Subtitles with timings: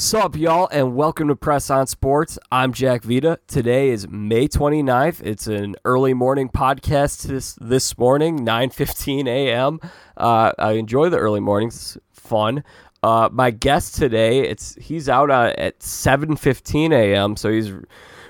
[0.00, 2.38] Sup, y'all, and welcome to Press on Sports.
[2.50, 3.38] I'm Jack Vita.
[3.46, 5.20] Today is May 29th.
[5.22, 9.78] It's an early morning podcast this, this morning, 9.15 a.m.
[10.16, 11.74] Uh, I enjoy the early mornings.
[11.96, 12.64] It's fun.
[13.02, 17.70] Uh, my guest today, it's he's out uh, at 7.15 a.m., so he's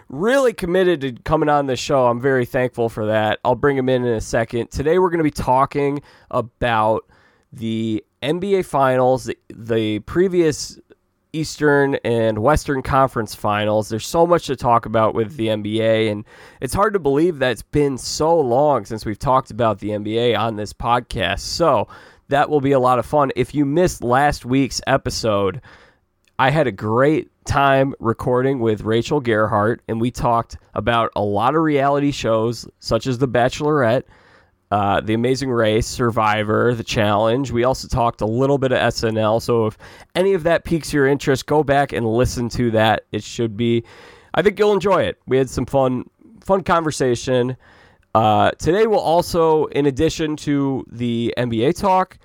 [0.08, 2.08] really committed to coming on the show.
[2.08, 3.38] I'm very thankful for that.
[3.44, 4.72] I'll bring him in in a second.
[4.72, 6.02] Today we're going to be talking
[6.32, 7.06] about
[7.52, 10.80] the NBA Finals, the, the previous
[11.32, 13.88] Eastern and Western Conference Finals.
[13.88, 16.24] There's so much to talk about with the NBA, and
[16.60, 20.38] it's hard to believe that it's been so long since we've talked about the NBA
[20.38, 21.40] on this podcast.
[21.40, 21.88] So
[22.28, 23.32] that will be a lot of fun.
[23.36, 25.60] If you missed last week's episode,
[26.38, 31.54] I had a great time recording with Rachel Gerhart, and we talked about a lot
[31.54, 34.04] of reality shows, such as The Bachelorette
[34.70, 37.50] uh, The Amazing Race, Survivor, The Challenge.
[37.50, 39.42] We also talked a little bit of SNL.
[39.42, 39.78] So if
[40.14, 43.06] any of that piques your interest, go back and listen to that.
[43.12, 43.84] It should be,
[44.34, 45.18] I think you'll enjoy it.
[45.26, 46.04] We had some fun,
[46.40, 47.56] fun conversation.
[48.14, 52.18] Uh, today we'll also, in addition to the NBA talk,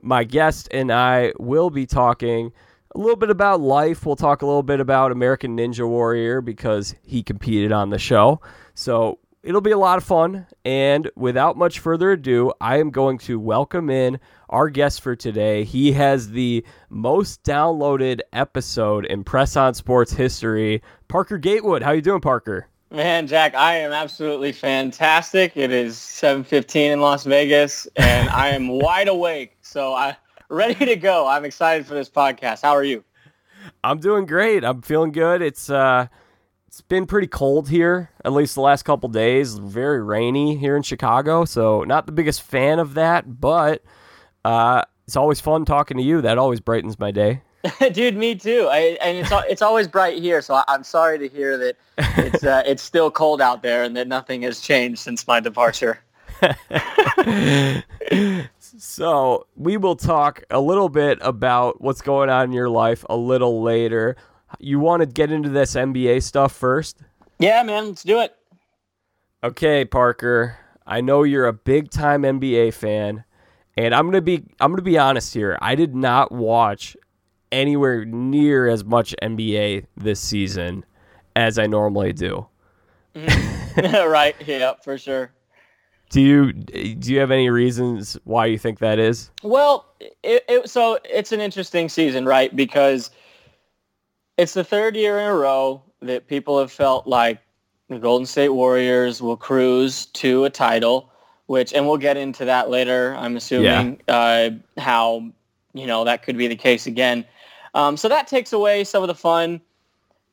[0.00, 2.52] my guest and I will be talking
[2.94, 4.04] a little bit about life.
[4.04, 8.40] We'll talk a little bit about American Ninja Warrior because he competed on the show.
[8.74, 10.46] So it'll be a lot of fun.
[10.64, 15.64] And without much further ado, I am going to welcome in our guest for today.
[15.64, 20.82] He has the most downloaded episode in Press on Sports history.
[21.08, 22.68] Parker Gatewood, how you doing, Parker?
[22.90, 25.56] Man, Jack, I am absolutely fantastic.
[25.56, 29.56] It is 7:15 in Las Vegas, and I am wide awake.
[29.62, 30.14] So I
[30.50, 31.26] ready to go.
[31.26, 32.60] I'm excited for this podcast.
[32.60, 33.02] How are you?
[33.82, 34.62] I'm doing great.
[34.62, 35.40] I'm feeling good.
[35.40, 36.08] It's uh
[36.72, 39.56] it's been pretty cold here, at least the last couple days.
[39.56, 43.38] Very rainy here in Chicago, so not the biggest fan of that.
[43.42, 43.84] But
[44.42, 46.22] uh, it's always fun talking to you.
[46.22, 47.42] That always brightens my day.
[47.92, 48.68] Dude, me too.
[48.70, 51.76] I, and it's it's always bright here, so I, am sorry to hear that
[52.16, 56.00] it's uh, it's still cold out there and that nothing has changed since my departure.
[58.78, 63.16] so we will talk a little bit about what's going on in your life a
[63.16, 64.16] little later
[64.58, 66.98] you want to get into this NBA stuff first?
[67.38, 68.34] Yeah, man, let's do it.
[69.44, 70.56] Okay, Parker.
[70.86, 73.24] I know you're a big time NBA fan,
[73.76, 75.58] and I'm gonna be I'm gonna be honest here.
[75.60, 76.96] I did not watch
[77.50, 80.84] anywhere near as much NBA this season
[81.36, 82.46] as I normally do.
[83.14, 84.10] Mm.
[84.10, 84.36] right.
[84.46, 85.32] Yeah, for sure.
[86.10, 89.30] Do you do you have any reasons why you think that is?
[89.42, 89.86] Well,
[90.22, 92.54] it, it, so it's an interesting season, right?
[92.54, 93.10] Because
[94.36, 97.40] it's the third year in a row that people have felt like
[97.88, 101.10] the Golden State Warriors will cruise to a title,
[101.46, 103.14] which, and we'll get into that later.
[103.16, 104.14] I'm assuming yeah.
[104.14, 104.50] uh,
[104.80, 105.30] how
[105.74, 107.24] you know that could be the case again.
[107.74, 109.60] Um, so that takes away some of the fun.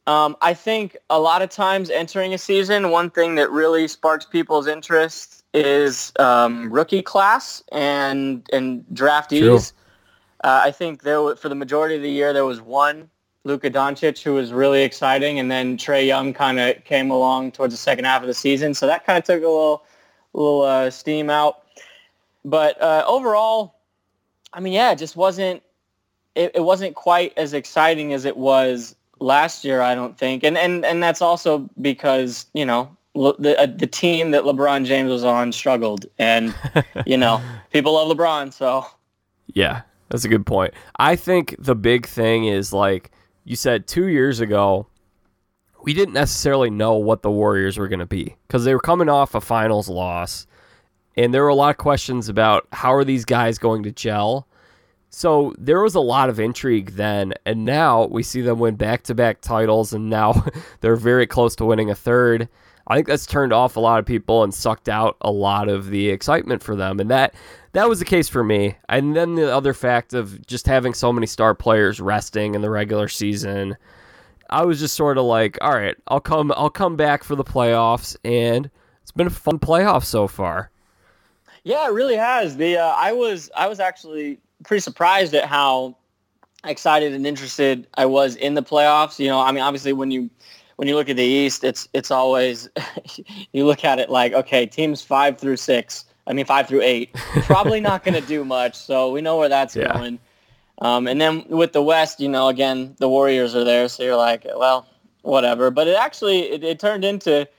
[0.08, 4.26] Um, I think a lot of times entering a season, one thing that really sparks
[4.26, 9.74] people's interest is um, rookie class and and draftees.
[10.44, 13.10] Uh, I think there for the majority of the year there was one
[13.50, 17.74] Luka Doncic, who was really exciting, and then Trae Young kind of came along towards
[17.74, 19.84] the second half of the season, so that kind of took a little,
[20.34, 21.64] little uh, steam out.
[22.46, 23.76] But uh, overall,
[24.54, 25.64] I mean, yeah, it just wasn't.
[26.36, 30.58] It, it wasn't quite as exciting as it was last year, I don't think, and
[30.58, 35.24] and and that's also because you know the uh, the team that LeBron James was
[35.24, 36.54] on struggled, and
[37.06, 38.86] you know people love LeBron, so
[39.48, 40.74] yeah, that's a good point.
[40.98, 43.12] I think the big thing is like
[43.50, 44.86] you said two years ago,
[45.84, 49.10] we didn't necessarily know what the Warriors were going to be because they were coming
[49.10, 50.46] off a finals loss.
[51.18, 54.48] And there were a lot of questions about how are these guys going to gel.
[55.10, 59.42] So there was a lot of intrigue then, and now we see them win back-to-back
[59.42, 60.46] titles, and now
[60.82, 62.50] they're very close to winning a third.
[62.90, 65.90] I think that's turned off a lot of people and sucked out a lot of
[65.90, 67.36] the excitement for them, and that
[67.74, 68.76] that was the case for me.
[68.88, 72.70] And then the other fact of just having so many star players resting in the
[72.70, 73.78] regular season,
[74.50, 77.44] I was just sort of like, all right, I'll come I'll come back for the
[77.44, 78.70] playoffs and
[79.02, 80.72] it's been a fun playoff so far.
[81.64, 82.58] Yeah, it really has.
[82.58, 85.96] The uh, I was I was actually pretty surprised at how
[86.66, 89.20] excited and interested I was in the playoffs.
[89.20, 90.30] You know, I mean obviously when you
[90.80, 92.70] when you look at the East, it's it's always
[93.52, 97.12] you look at it like, okay, teams 5 through 6 I mean, five through eight,
[97.44, 98.76] probably not going to do much.
[98.76, 99.94] So we know where that's yeah.
[99.94, 100.20] going.
[100.80, 104.16] Um, and then with the West, you know, again, the Warriors are there, so you're
[104.16, 104.86] like, well,
[105.24, 105.72] whatever.
[105.72, 107.50] But it actually it, it turned into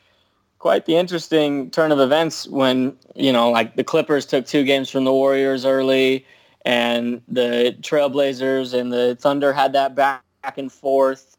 [0.60, 4.88] quite the interesting turn of events when you know, like the Clippers took two games
[4.88, 6.24] from the Warriors early,
[6.64, 11.29] and the Trailblazers and the Thunder had that back back and forth.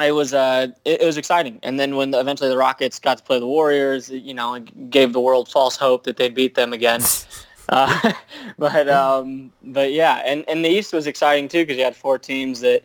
[0.00, 1.60] It was uh, it, it was exciting.
[1.62, 4.90] And then when the, eventually the Rockets got to play the Warriors, you know, it
[4.90, 7.02] gave the world false hope that they'd beat them again.
[7.68, 8.12] uh,
[8.58, 12.18] but um, but yeah, and and the East was exciting too because you had four
[12.18, 12.84] teams that.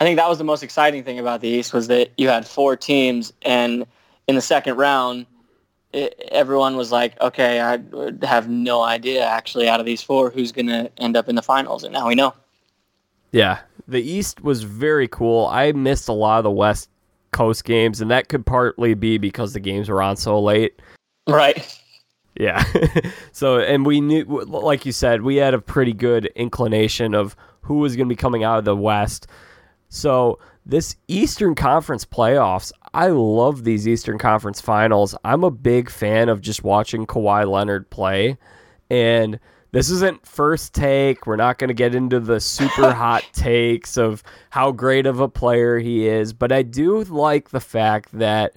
[0.00, 2.44] I think that was the most exciting thing about the East was that you had
[2.44, 3.86] four teams, and
[4.26, 5.26] in the second round,
[5.92, 7.78] it, everyone was like, okay, I
[8.26, 11.42] have no idea actually out of these four who's going to end up in the
[11.42, 12.34] finals, and now we know.
[13.32, 15.46] Yeah, the East was very cool.
[15.46, 16.90] I missed a lot of the West
[17.32, 20.80] Coast games, and that could partly be because the games were on so late.
[21.26, 21.66] Right.
[22.38, 22.64] Yeah.
[23.32, 27.78] so, and we knew, like you said, we had a pretty good inclination of who
[27.78, 29.26] was going to be coming out of the West.
[29.88, 35.14] So, this Eastern Conference playoffs, I love these Eastern Conference finals.
[35.24, 38.38] I'm a big fan of just watching Kawhi Leonard play.
[38.90, 39.40] And
[39.72, 41.26] this isn't first take.
[41.26, 45.28] We're not going to get into the super hot takes of how great of a
[45.28, 46.32] player he is.
[46.32, 48.52] But I do like the fact that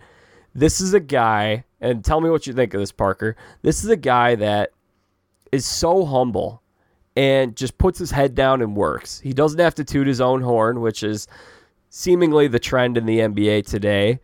[0.54, 3.36] this is a guy, and tell me what you think of this, Parker.
[3.62, 4.72] This is a guy that
[5.52, 6.62] is so humble
[7.16, 9.22] and just puts his head down and works.
[9.22, 11.28] He doesn't have to toot his own horn, which is
[11.90, 14.20] seemingly the trend in the NBA today.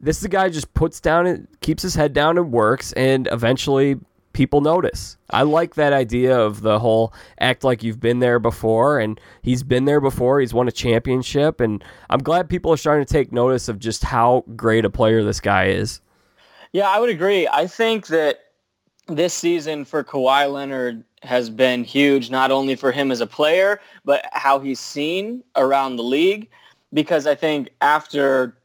[0.00, 3.28] This is a guy just puts down and keeps his head down and works, and
[3.30, 3.98] eventually
[4.34, 5.16] people notice.
[5.30, 9.62] I like that idea of the whole act like you've been there before, and he's
[9.62, 10.40] been there before.
[10.40, 14.04] He's won a championship, and I'm glad people are starting to take notice of just
[14.04, 16.00] how great a player this guy is.
[16.72, 17.48] Yeah, I would agree.
[17.48, 18.40] I think that
[19.06, 23.80] this season for Kawhi Leonard has been huge, not only for him as a player,
[24.04, 26.50] but how he's seen around the league
[26.94, 28.56] because I think after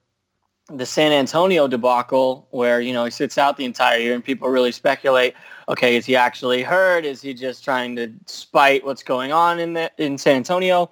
[0.71, 4.47] the San Antonio debacle, where you know he sits out the entire year, and people
[4.47, 5.33] really speculate,
[5.69, 7.05] okay, is he actually hurt?
[7.05, 10.89] Is he just trying to spite what's going on in the, in San Antonio?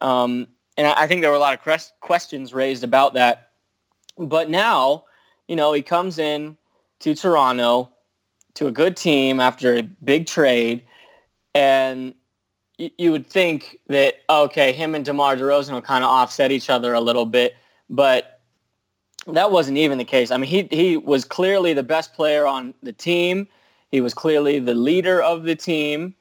[0.00, 0.46] Um,
[0.76, 3.50] and I, think there were a lot of questions raised about that.
[4.16, 5.04] But now,
[5.48, 6.56] you know, he comes in
[7.00, 7.90] to Toronto
[8.54, 10.84] to a good team after a big trade,
[11.54, 12.14] and
[12.78, 16.92] you would think that okay, him and DeMar DeRozan will kind of offset each other
[16.94, 17.56] a little bit,
[17.90, 18.40] but
[19.26, 20.30] that wasn't even the case.
[20.30, 23.48] I mean, he he was clearly the best player on the team.
[23.94, 26.16] He was clearly the leader of the team,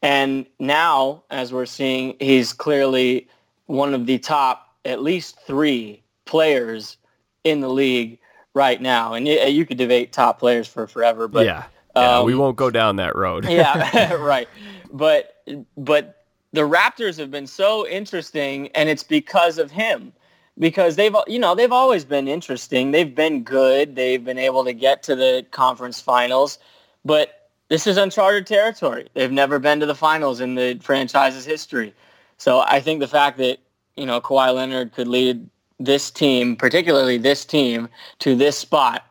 [0.00, 3.26] and now, as we're seeing, he's clearly
[3.66, 6.98] one of the top at least three players
[7.42, 8.20] in the league
[8.54, 9.14] right now.
[9.14, 11.64] And you, you could debate top players for forever, but yeah,
[11.96, 13.44] yeah um, we won't go down that road.
[13.48, 14.48] yeah, right.
[14.92, 15.42] But
[15.76, 20.12] but the Raptors have been so interesting, and it's because of him.
[20.60, 22.92] Because they've, you know, they've always been interesting.
[22.92, 23.96] They've been good.
[23.96, 26.60] They've been able to get to the conference finals,
[27.06, 29.08] but this is uncharted territory.
[29.14, 31.94] They've never been to the finals in the franchise's history.
[32.38, 33.58] So I think the fact that
[33.96, 35.48] you know Kawhi Leonard could lead
[35.78, 37.88] this team, particularly this team,
[38.20, 39.06] to this spot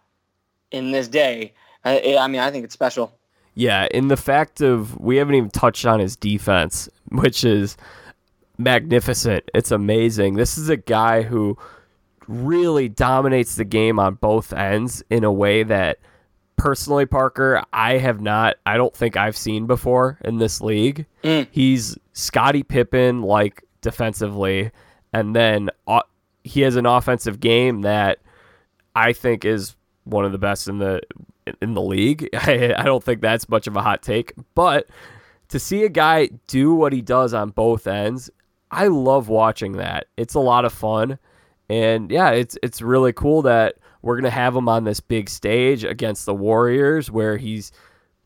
[0.71, 1.53] in this day,
[1.83, 3.17] I, I mean, I think it's special.
[3.53, 7.77] Yeah, in the fact of we haven't even touched on his defense, which is
[8.57, 9.49] magnificent.
[9.53, 10.35] It's amazing.
[10.35, 11.57] This is a guy who
[12.27, 15.99] really dominates the game on both ends in a way that
[16.57, 21.05] personally Parker I have not I don't think I've seen before in this league.
[21.23, 21.47] Mm.
[21.51, 24.71] He's Scottie Pippen like defensively
[25.13, 26.01] and then uh,
[26.43, 28.19] he has an offensive game that
[28.95, 31.01] I think is one of the best in the
[31.61, 32.29] in the league.
[32.33, 34.87] I, I don't think that's much of a hot take, but
[35.49, 38.29] to see a guy do what he does on both ends,
[38.71, 40.07] I love watching that.
[40.17, 41.19] It's a lot of fun.
[41.69, 45.83] And yeah, it's it's really cool that we're gonna have him on this big stage
[45.83, 47.71] against the Warriors, where he's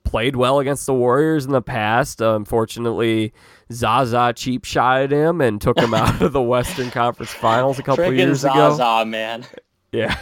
[0.03, 2.21] played well against the Warriors in the past.
[2.21, 3.31] Uh, unfortunately,
[3.71, 8.11] Zaza cheap shotted him and took him out of the Western Conference Finals a couple
[8.11, 8.75] years Zaza, ago.
[8.75, 9.45] Zaza, man.
[9.93, 10.15] Yeah.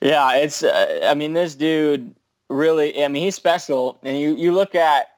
[0.00, 0.62] yeah, it's.
[0.62, 2.14] Uh, I mean, this dude
[2.48, 3.02] really.
[3.02, 5.08] I mean, he's special, and you you look at,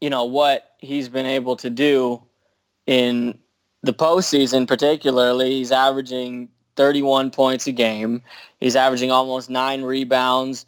[0.00, 2.22] you know, what he's been able to do
[2.86, 3.36] in
[3.82, 5.50] the postseason, particularly.
[5.50, 6.48] He's averaging
[6.80, 8.22] 31 points a game.
[8.58, 10.64] He's averaging almost nine rebounds.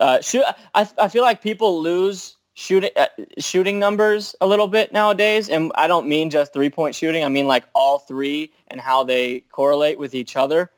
[0.00, 0.42] Uh, shoot,
[0.74, 3.06] I, I feel like people lose shooting uh,
[3.38, 7.24] shooting numbers a little bit nowadays, and I don't mean just three point shooting.
[7.24, 10.68] I mean like all three and how they correlate with each other.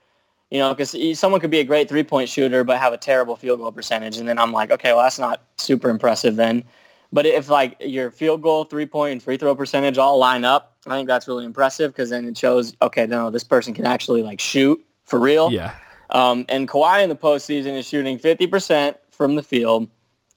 [0.50, 3.36] You know, because someone could be a great three point shooter but have a terrible
[3.36, 6.62] field goal percentage, and then I'm like, okay, well that's not super impressive then.
[7.10, 10.73] But if like your field goal, three point, and free throw percentage all line up,
[10.86, 14.22] I think that's really impressive because then it shows, okay, no, this person can actually
[14.22, 15.50] like shoot for real.
[15.50, 15.74] Yeah.
[16.10, 19.88] Um, and Kawhi in the postseason is shooting 50% from the field.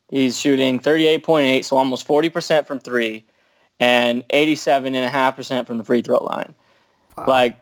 [0.10, 3.26] He's shooting 38.8, so almost 40% from three.
[3.80, 6.54] and 87.5% from the free throw line.
[7.18, 7.26] Wow.
[7.28, 7.60] Like,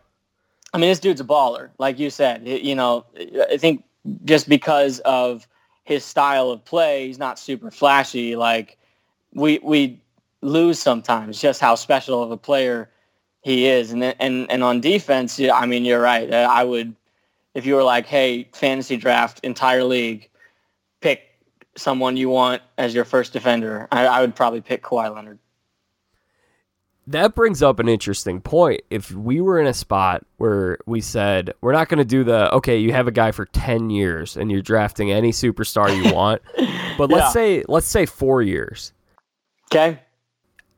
[0.73, 1.69] I mean, this dude's a baller.
[1.77, 3.05] Like you said, you know,
[3.49, 3.83] I think
[4.25, 5.47] just because of
[5.83, 8.35] his style of play, he's not super flashy.
[8.35, 8.77] Like
[9.33, 10.01] we we
[10.45, 12.89] lose sometimes just how special of a player
[13.41, 13.91] he is.
[13.91, 16.31] And and and on defense, yeah, I mean, you're right.
[16.31, 16.95] Uh, I would
[17.53, 20.29] if you were like, hey, fantasy draft entire league,
[21.01, 21.21] pick
[21.75, 23.87] someone you want as your first defender.
[23.91, 25.39] I, I would probably pick Kawhi Leonard
[27.07, 28.81] that brings up an interesting point.
[28.89, 32.51] If we were in a spot where we said we're not going to do the
[32.53, 36.41] okay, you have a guy for 10 years and you're drafting any superstar you want,
[36.97, 37.29] but let's yeah.
[37.29, 38.93] say let's say 4 years.
[39.71, 39.99] Okay.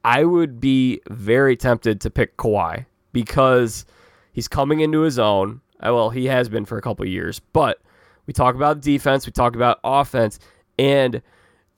[0.08, 3.86] I would be very tempted to pick Kawhi because
[4.32, 5.60] he's coming into his own.
[5.82, 7.82] Uh, well, he has been for a couple years, but
[8.26, 10.40] we talk about defense, we talk about offense,
[10.80, 11.22] and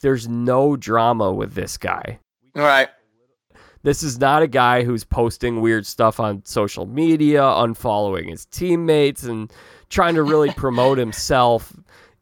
[0.02, 2.20] there's no drama with this guy.
[2.56, 2.90] All right.
[3.82, 9.24] This is not a guy who's posting weird stuff on social media, unfollowing his teammates,
[9.24, 9.52] and
[9.90, 11.74] trying to really promote himself,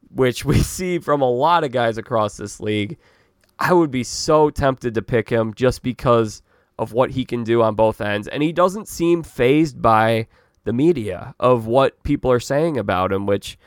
[0.09, 2.97] which we see from a lot of guys across this league.
[3.59, 6.41] I would be so tempted to pick him just because
[6.79, 8.27] of what he can do on both ends.
[8.27, 10.27] And he doesn't seem fazed by
[10.63, 13.57] the media of what people are saying about him, which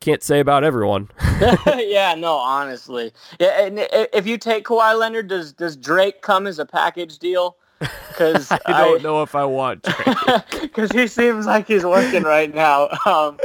[0.00, 1.10] can't say about everyone.
[1.76, 3.12] yeah, no, honestly.
[3.38, 3.78] Yeah, and
[4.12, 7.56] if you take Kawhi Leonard, does does Drake come as a package deal?
[7.78, 9.82] Because I don't I, know if I want
[10.60, 12.88] Because he seems like he's working right now.
[13.04, 13.38] Um,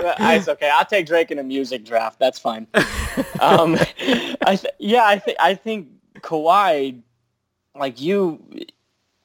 [0.00, 0.70] it's okay.
[0.70, 2.18] I'll take Drake in a music draft.
[2.18, 2.66] That's fine.
[3.40, 3.76] Um,
[4.46, 5.88] I th- yeah, I think I think
[6.20, 7.00] Kawhi,
[7.74, 8.40] like you,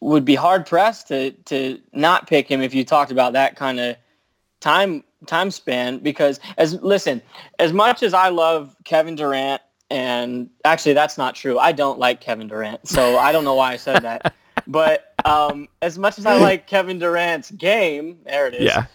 [0.03, 3.79] would be hard pressed to to not pick him if you talked about that kind
[3.79, 3.95] of
[4.59, 7.21] time time span because as listen,
[7.59, 11.57] as much as I love Kevin Durant and actually that's not true.
[11.57, 12.87] I don't like Kevin Durant.
[12.87, 14.33] So I don't know why I said that.
[14.67, 18.65] but um, as much as I like Kevin Durant's game, there it is.
[18.65, 18.85] Yeah.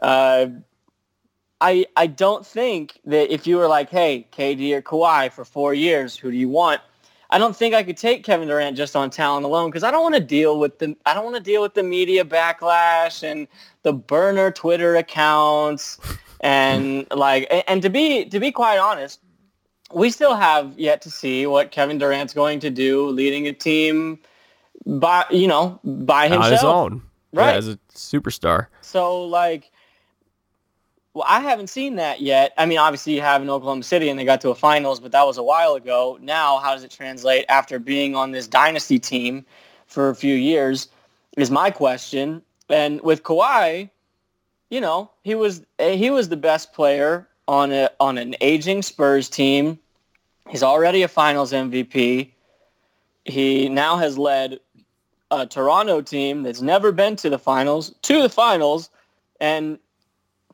[0.00, 0.48] Uh,
[1.60, 5.74] I I don't think that if you were like, hey, KD or Kawhi for four
[5.74, 6.80] years, who do you want?
[7.30, 10.02] I don't think I could take Kevin Durant just on talent alone because I don't
[10.02, 13.46] want to deal with the I don't want to deal with the media backlash and
[13.82, 15.98] the burner Twitter accounts
[16.40, 19.20] and like and to be to be quite honest,
[19.92, 24.20] we still have yet to see what Kevin Durant's going to do leading a team
[24.88, 27.02] by you know by himself on his own,
[27.32, 27.52] right?
[27.52, 28.66] Yeah, as a superstar.
[28.80, 29.70] So like
[31.14, 32.52] well, I haven't seen that yet.
[32.56, 35.12] I mean, obviously you have in Oklahoma City and they got to a finals, but
[35.12, 36.18] that was a while ago.
[36.20, 39.44] Now, how does it translate after being on this dynasty team
[39.88, 40.88] for a few years
[41.36, 42.42] is my question.
[42.68, 43.90] And with Kawhi,
[44.70, 48.82] you know, he was eh, he was the best player on a on an aging
[48.82, 49.78] Spurs team.
[50.48, 52.30] He's already a Finals MVP.
[53.24, 54.60] He now has led
[55.30, 58.90] a Toronto team that's never been to the finals to the finals,
[59.40, 59.78] and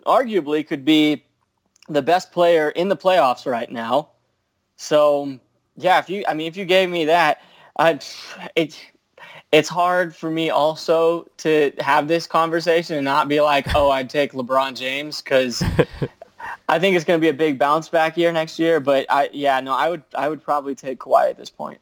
[0.06, 1.24] arguably could be
[1.88, 4.08] the best player in the playoffs right now.
[4.76, 5.38] So
[5.76, 7.40] yeah, if you, I mean, if you gave me that,
[7.78, 7.98] I,
[8.54, 8.78] it,
[9.52, 14.10] it's hard for me also to have this conversation and not be like, oh, I'd
[14.10, 15.62] take LeBron James because
[16.68, 18.80] I think it's going to be a big bounce back year next year.
[18.80, 21.78] But I, yeah, no, I would, I would probably take Kawhi at this point.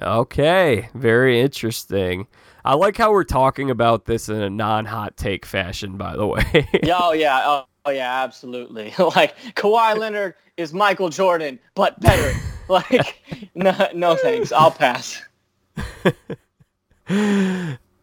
[0.00, 2.26] Okay, very interesting.
[2.64, 6.68] I like how we're talking about this in a non-hot take fashion, by the way.
[6.92, 8.94] oh yeah, oh, oh yeah, absolutely.
[8.98, 12.32] like Kawhi Leonard is Michael Jordan, but better.
[12.68, 13.22] like,
[13.54, 14.52] no, no thanks.
[14.52, 15.22] I'll pass.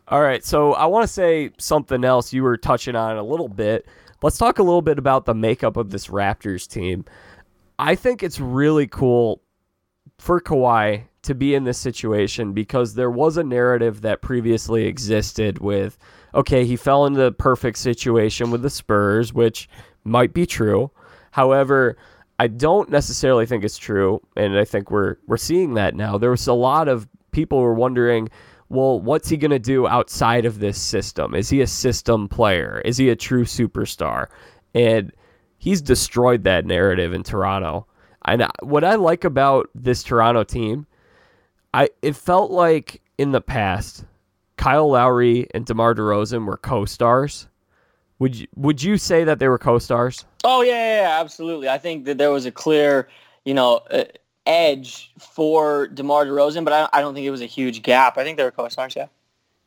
[0.08, 3.48] All right, so I want to say something else you were touching on a little
[3.48, 3.88] bit.
[4.22, 7.06] Let's talk a little bit about the makeup of this Raptors team.
[7.78, 9.42] I think it's really cool
[10.20, 15.60] for Kawhi to be in this situation because there was a narrative that previously existed
[15.60, 15.98] with
[16.36, 19.68] okay, he fell into the perfect situation with the Spurs, which
[20.04, 20.92] might be true.
[21.32, 21.98] However,
[22.38, 26.18] I don't necessarily think it's true, and I think we're we're seeing that now.
[26.18, 28.30] There was a lot of people were wondering,
[28.70, 31.34] well, what's he going to do outside of this system?
[31.34, 32.82] Is he a system player?
[32.86, 34.28] Is he a true superstar?
[34.74, 35.12] And
[35.58, 37.88] he's destroyed that narrative in Toronto.
[38.34, 40.86] And what I like about this Toronto team
[41.74, 44.06] I it felt like in the past,
[44.58, 47.48] Kyle Lowry and DeMar DeRozan were co-stars.
[48.20, 50.26] Would you would you say that they were co-stars?
[50.44, 51.70] Oh yeah, yeah, yeah absolutely.
[51.70, 53.08] I think that there was a clear,
[53.46, 54.06] you know, uh,
[54.46, 58.18] edge for DeMar DeRozan, but I, I don't think it was a huge gap.
[58.18, 58.96] I think they were co-stars.
[58.96, 59.08] Yeah.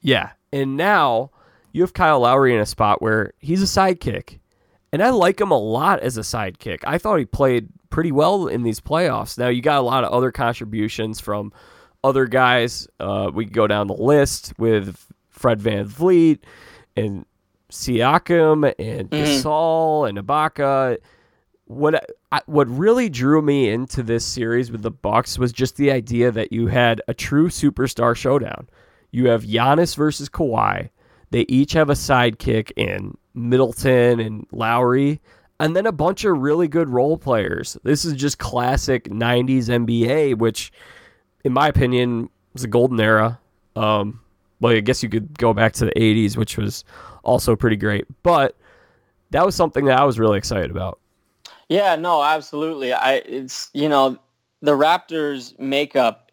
[0.05, 1.31] Yeah, and now
[1.71, 4.41] you have Kyle Lowry in a spot where he's a sidekick,
[4.93, 6.81] and I like him a lot as a sidekick.
[6.85, 9.39] I thought he played pretty well in these playoffs.
[9.39, 11.53] Now you got a lot of other contributions from
[12.05, 12.89] other guys.
[13.01, 16.39] Uh, we go down the list with Fred Van VanVleet
[16.97, 17.25] and
[17.71, 19.25] Siakam and Mhm.
[19.25, 20.99] Gasol and Ibaka.
[21.67, 25.91] What I, what really drew me into this series with the Bucks was just the
[25.91, 28.69] idea that you had a true superstar showdown.
[29.11, 30.91] You have Giannis versus Kawhi.
[31.31, 35.21] They each have a sidekick in Middleton and Lowry,
[35.61, 37.77] and then a bunch of really good role players.
[37.83, 40.73] This is just classic '90s NBA, which,
[41.45, 43.39] in my opinion, was a golden era.
[43.77, 44.21] Um,
[44.61, 46.85] well, I guess you could go back to the '80s, which was
[47.23, 48.07] also pretty great.
[48.23, 48.57] But
[49.31, 50.99] that was something that I was really excited about.
[51.69, 52.93] Yeah, no, absolutely.
[52.93, 54.19] I it's you know
[54.61, 56.31] the Raptors makeup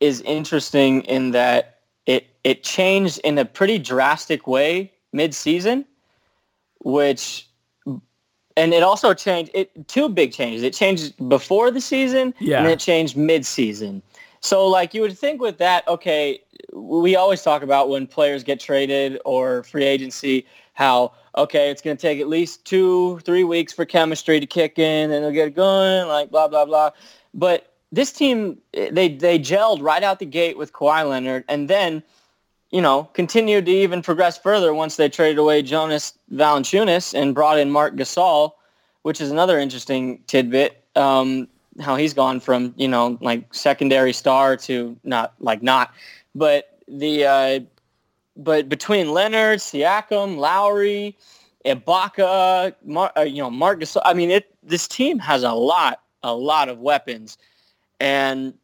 [0.00, 5.84] is interesting in that it it changed in a pretty drastic way mid-season,
[6.80, 7.46] which
[8.56, 10.62] and it also changed it two big changes.
[10.62, 12.58] It changed before the season Yeah.
[12.62, 14.02] and it changed mid-season.
[14.40, 16.40] So like you would think with that, okay,
[16.72, 21.96] we always talk about when players get traded or free agency, how okay, it's going
[21.96, 25.48] to take at least two, three weeks for chemistry to kick in, and they'll get
[25.48, 26.90] it going, like blah blah blah.
[27.34, 31.68] But this team, eh, they they gelled right out the gate with Kawhi Leonard, and
[31.68, 32.02] then
[32.70, 37.58] you know continued to even progress further once they traded away Jonas Valanciunas and brought
[37.58, 38.52] in Marc Gasol,
[39.02, 40.82] which is another interesting tidbit.
[40.96, 41.48] Um,
[41.80, 45.92] how he's gone from you know like secondary star to not like not,
[46.34, 47.60] but the uh,
[48.36, 51.16] but between Leonard, Siakam, Lowry,
[51.64, 54.54] Ibaka, Mar- uh, you know Marc Gasol, I mean it.
[54.62, 57.38] This team has a lot, a lot of weapons,
[57.98, 58.54] and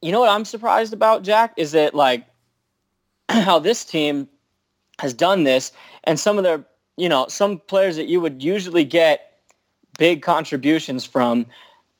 [0.00, 2.26] you know what I'm surprised about, Jack, is that like
[3.44, 4.28] how this team
[4.98, 5.72] has done this,
[6.04, 6.64] and some of their,
[6.96, 9.40] you know, some players that you would usually get
[9.98, 11.46] big contributions from,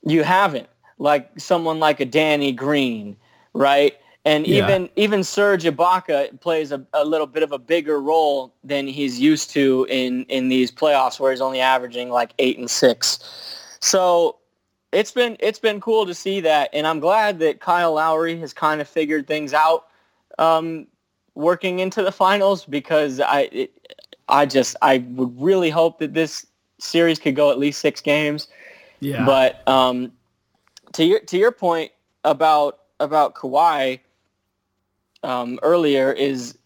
[0.05, 0.69] you haven't.
[0.99, 3.17] Like someone like a Danny Green,
[3.55, 3.95] right?
[4.25, 4.59] And Yeah.
[4.59, 9.19] even even Serge Ibaka plays a, a little bit of a bigger role than he's
[9.19, 13.19] used to in in these playoffs, where he's only averaging like eight and six.
[13.81, 14.37] So
[14.93, 18.53] it's been it's been cool to see that, and I'm glad that Kyle Lowry has
[18.53, 19.87] kind of figured things out
[20.39, 20.87] um,
[21.35, 23.89] working into the finals because I it,
[24.29, 26.47] I just I would really hope that this
[26.79, 28.49] series could go at least six games.
[29.01, 29.25] Yeah.
[29.25, 30.13] But um,
[30.93, 31.93] to your to your point
[32.25, 34.01] about about Kawhi
[35.23, 36.57] um, earlier is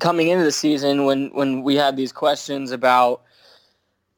[0.00, 3.22] coming into the season when when we had these questions about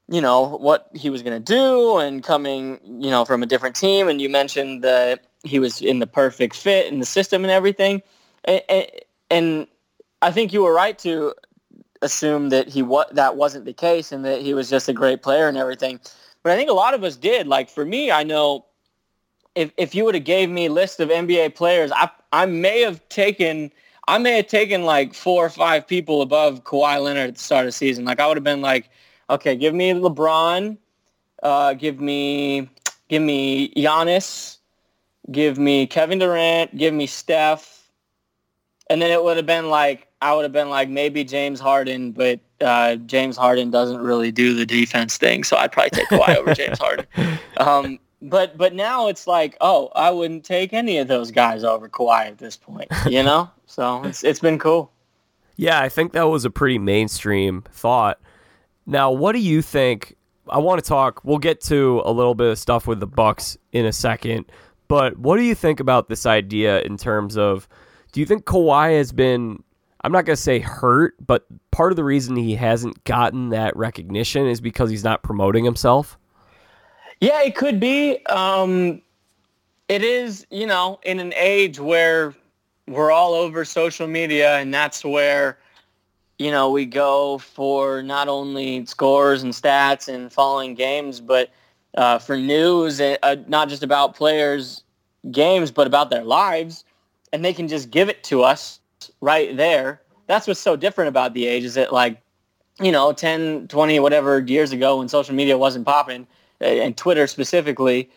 [0.08, 3.76] you know what he was going to do and coming you know from a different
[3.76, 7.50] team and you mentioned that he was in the perfect fit in the system and
[7.50, 8.02] everything
[8.44, 8.62] and,
[9.30, 9.66] and
[10.22, 11.34] I think you were right to
[12.02, 15.22] assume that he wa- that wasn't the case and that he was just a great
[15.22, 16.00] player and everything
[16.42, 18.66] but I think a lot of us did like for me I know
[19.58, 22.80] if if you would have gave me a list of NBA players, I I may
[22.82, 23.72] have taken
[24.06, 27.64] I may have taken like four or five people above Kawhi Leonard at the start
[27.64, 28.04] of the season.
[28.04, 28.90] Like I would have been like,
[29.28, 30.78] okay, give me LeBron,
[31.42, 32.70] uh, give me
[33.08, 34.58] give me Giannis,
[35.30, 37.77] give me Kevin Durant, give me Steph,
[38.90, 42.12] and then it would have been like I would have been like maybe James Harden,
[42.12, 46.36] but uh, James Harden doesn't really do the defense thing, so I'd probably take Kawhi
[46.36, 47.06] over James Harden.
[47.56, 51.88] Um, but but now it's like, oh, I wouldn't take any of those guys over
[51.88, 53.50] Kawhi at this point, you know.
[53.66, 54.92] so it's it's been cool.
[55.56, 58.20] Yeah, I think that was a pretty mainstream thought.
[58.86, 60.14] Now, what do you think?
[60.48, 61.24] I want to talk.
[61.24, 64.44] We'll get to a little bit of stuff with the Bucks in a second,
[64.86, 67.68] but what do you think about this idea in terms of?
[68.12, 69.62] Do you think Kawhi has been?
[70.02, 74.46] I'm not gonna say hurt, but part of the reason he hasn't gotten that recognition
[74.46, 76.16] is because he's not promoting himself.
[77.20, 78.24] Yeah, it could be.
[78.26, 79.02] Um,
[79.88, 82.34] it is, you know, in an age where
[82.86, 85.58] we're all over social media, and that's where,
[86.38, 91.50] you know, we go for not only scores and stats and following games, but
[91.96, 94.84] uh, for news, uh, not just about players'
[95.30, 96.84] games, but about their lives,
[97.32, 98.80] and they can just give it to us
[99.20, 100.02] right there.
[100.26, 102.20] That's what's so different about the age is that, like,
[102.80, 106.26] you know, 10, 20, whatever years ago when social media wasn't popping,
[106.60, 108.10] and Twitter specifically,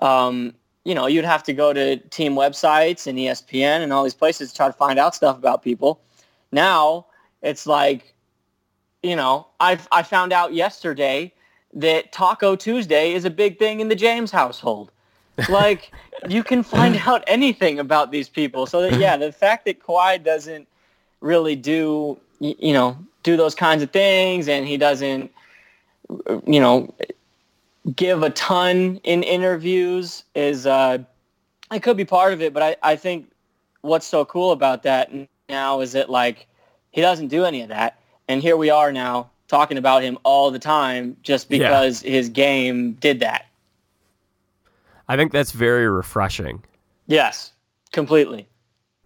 [0.00, 4.14] um, you know, you'd have to go to team websites and ESPN and all these
[4.14, 6.00] places to try to find out stuff about people.
[6.52, 7.06] Now
[7.42, 8.14] it's like,
[9.02, 11.32] you know, I I found out yesterday
[11.74, 14.90] that Taco Tuesday is a big thing in the James household.
[15.48, 15.92] Like
[16.28, 18.66] you can find out anything about these people.
[18.66, 20.68] So that yeah, the fact that Kawhi doesn't
[21.20, 25.32] really do you know do those kinds of things and he doesn't
[26.46, 26.94] you know
[27.96, 30.98] give a ton in interviews is uh
[31.72, 33.28] it could be part of it but I, I think
[33.80, 35.10] what's so cool about that
[35.48, 36.46] now is that like
[36.90, 37.98] he doesn't do any of that,
[38.28, 42.10] and here we are now talking about him all the time just because yeah.
[42.10, 43.46] his game did that.
[45.08, 46.64] I think that's very refreshing.
[47.06, 47.52] Yes,
[47.92, 48.48] completely.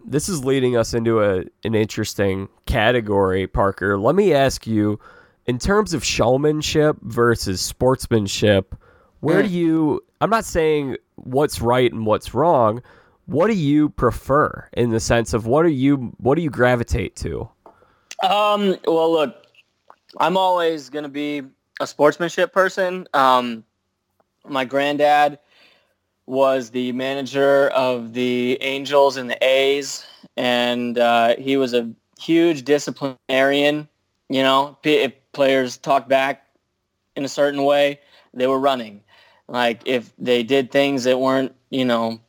[0.05, 3.97] This is leading us into a an interesting category, Parker.
[3.97, 4.99] Let me ask you,
[5.45, 8.75] in terms of showmanship versus sportsmanship,
[9.21, 9.47] where mm.
[9.47, 12.81] do you I'm not saying what's right and what's wrong.
[13.25, 17.15] What do you prefer in the sense of what are you what do you gravitate
[17.17, 17.49] to?
[18.21, 19.35] Um, well, look,
[20.17, 21.43] I'm always going to be
[21.79, 23.07] a sportsmanship person.
[23.13, 23.63] Um,
[24.47, 25.39] my granddad
[26.25, 30.05] was the manager of the Angels and the A's,
[30.37, 33.87] and uh, he was a huge disciplinarian.
[34.29, 36.47] You know, if players talked back
[37.15, 37.99] in a certain way,
[38.33, 39.01] they were running.
[39.47, 42.19] Like if they did things that weren't, you know,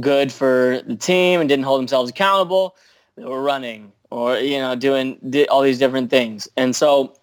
[0.00, 2.76] good for the team and didn't hold themselves accountable,
[3.16, 5.18] they were running or you know doing
[5.50, 6.48] all these different things.
[6.56, 7.14] And so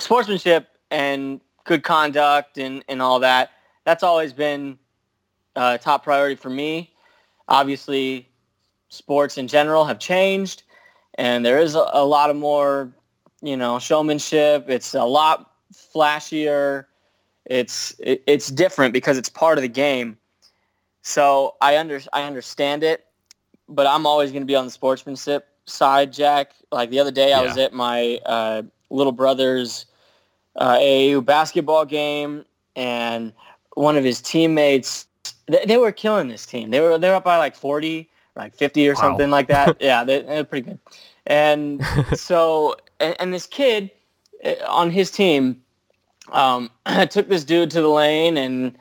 [0.00, 3.50] sportsmanship and good conduct and, and all that,
[3.84, 4.78] that's always been
[5.56, 6.92] uh, top priority for me.
[7.48, 8.28] Obviously,
[8.88, 10.62] sports in general have changed,
[11.14, 12.92] and there is a, a lot of more,
[13.42, 14.66] you know, showmanship.
[14.68, 16.86] It's a lot flashier.
[17.46, 20.16] It's it, it's different because it's part of the game.
[21.02, 23.06] So I under I understand it,
[23.68, 26.52] but I'm always going to be on the sportsmanship side, Jack.
[26.70, 27.40] Like the other day, yeah.
[27.40, 29.86] I was at my uh, little brother's
[30.56, 32.44] uh, AAU basketball game,
[32.76, 33.32] and
[33.74, 35.06] one of his teammates.
[35.46, 36.70] They, they, were killing this team.
[36.70, 39.00] They were they were up by like forty, like fifty or wow.
[39.00, 39.76] something like that.
[39.80, 40.78] yeah, they, they were pretty good.
[41.26, 43.90] And so, and, and, this kid
[44.44, 45.62] uh, on his team
[46.32, 46.70] um,
[47.10, 48.76] took this dude to the lane and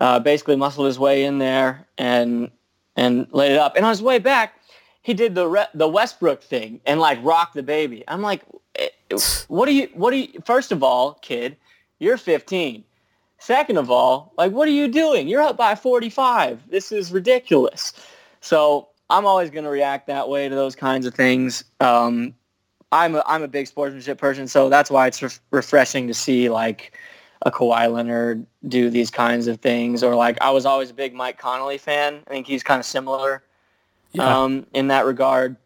[0.00, 2.50] uh, basically muscled his way in there and
[2.96, 3.76] and laid it up.
[3.76, 4.54] And on his way back,
[5.02, 8.04] he did the re- the Westbrook thing and like rocked the baby.
[8.08, 8.42] I'm like,
[8.76, 8.88] eh,
[9.48, 9.88] what do you?
[9.94, 10.40] What do you?
[10.44, 11.56] First of all, kid,
[11.98, 12.84] you're 15.
[13.44, 15.28] Second of all, like, what are you doing?
[15.28, 16.70] You're up by 45.
[16.70, 17.92] This is ridiculous.
[18.40, 21.62] So I'm always going to react that way to those kinds of things.
[21.78, 22.34] Um,
[22.90, 26.48] I'm a, I'm a big sportsmanship person, so that's why it's re- refreshing to see
[26.48, 26.96] like
[27.42, 31.12] a Kawhi Leonard do these kinds of things, or like I was always a big
[31.12, 32.22] Mike Conley fan.
[32.26, 33.42] I think he's kind of similar
[34.12, 34.42] yeah.
[34.42, 35.56] um, in that regard.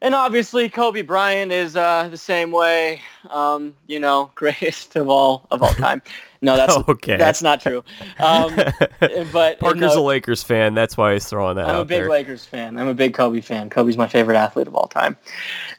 [0.00, 3.00] And obviously, Kobe Bryant is uh, the same way.
[3.28, 6.00] Um, you know, greatest of all of all time.
[6.42, 7.16] No, that's okay.
[7.16, 7.82] That's not true.
[8.18, 8.54] Um,
[9.32, 10.74] but Parker's a Lakers fan.
[10.74, 11.66] That's why he's throwing that.
[11.66, 11.76] Out.
[11.76, 12.10] I'm a big there.
[12.10, 12.76] Lakers fan.
[12.76, 13.70] I'm a big Kobe fan.
[13.70, 15.16] Kobe's my favorite athlete of all time.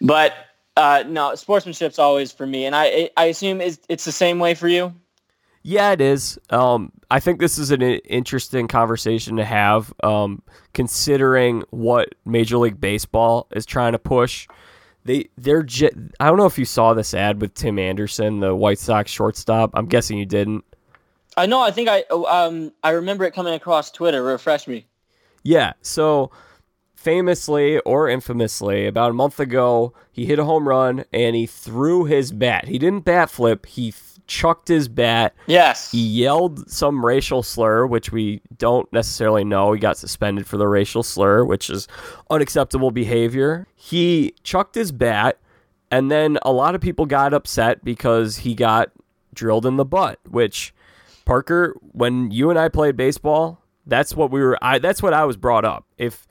[0.01, 0.33] But
[0.75, 4.55] uh, no, sportsmanship's always for me, and I I assume it's, it's the same way
[4.55, 4.93] for you.
[5.65, 6.37] Yeah, it is.
[6.49, 10.41] Um, I think this is an interesting conversation to have, um,
[10.73, 14.45] considering what Major League Baseball is trying to push.
[15.05, 18.55] They they're j- I don't know if you saw this ad with Tim Anderson, the
[18.55, 19.71] White Sox shortstop.
[19.73, 20.63] I'm guessing you didn't.
[21.35, 21.59] I know.
[21.59, 24.23] I think I um I remember it coming across Twitter.
[24.23, 24.85] Refresh me.
[25.43, 25.73] Yeah.
[25.81, 26.31] So
[26.95, 32.05] famously or infamously, about a month ago, he hit a home run and he threw
[32.05, 32.67] his bat.
[32.67, 33.65] He didn't bat flip.
[33.65, 33.93] He
[34.27, 35.33] chucked his bat.
[35.47, 35.91] Yes.
[35.91, 39.73] He yelled some racial slur, which we don't necessarily know.
[39.73, 41.87] He got suspended for the racial slur, which is
[42.29, 43.67] unacceptable behavior.
[43.75, 45.39] He chucked his bat,
[45.91, 48.91] and then a lot of people got upset because he got
[49.33, 50.73] drilled in the butt, which
[51.25, 55.25] Parker, when you and I played baseball, that's what we were I that's what I
[55.25, 55.85] was brought up.
[55.97, 56.27] If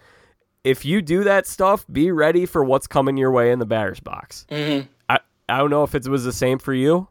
[0.64, 4.00] if you do that stuff, be ready for what's coming your way in the batter's
[4.00, 4.46] box.
[4.48, 4.87] Mm-hmm.
[5.09, 7.09] I, I don't know if it was the same for you.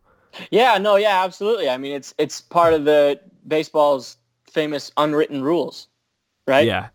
[0.49, 1.69] Yeah, no, yeah, absolutely.
[1.69, 4.17] I mean, it's it's part of the baseball's
[4.49, 5.87] famous unwritten rules,
[6.47, 6.65] right?
[6.65, 6.89] Yeah.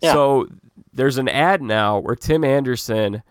[0.00, 0.12] yeah.
[0.12, 0.48] So
[0.92, 3.22] there's an ad now where Tim Anderson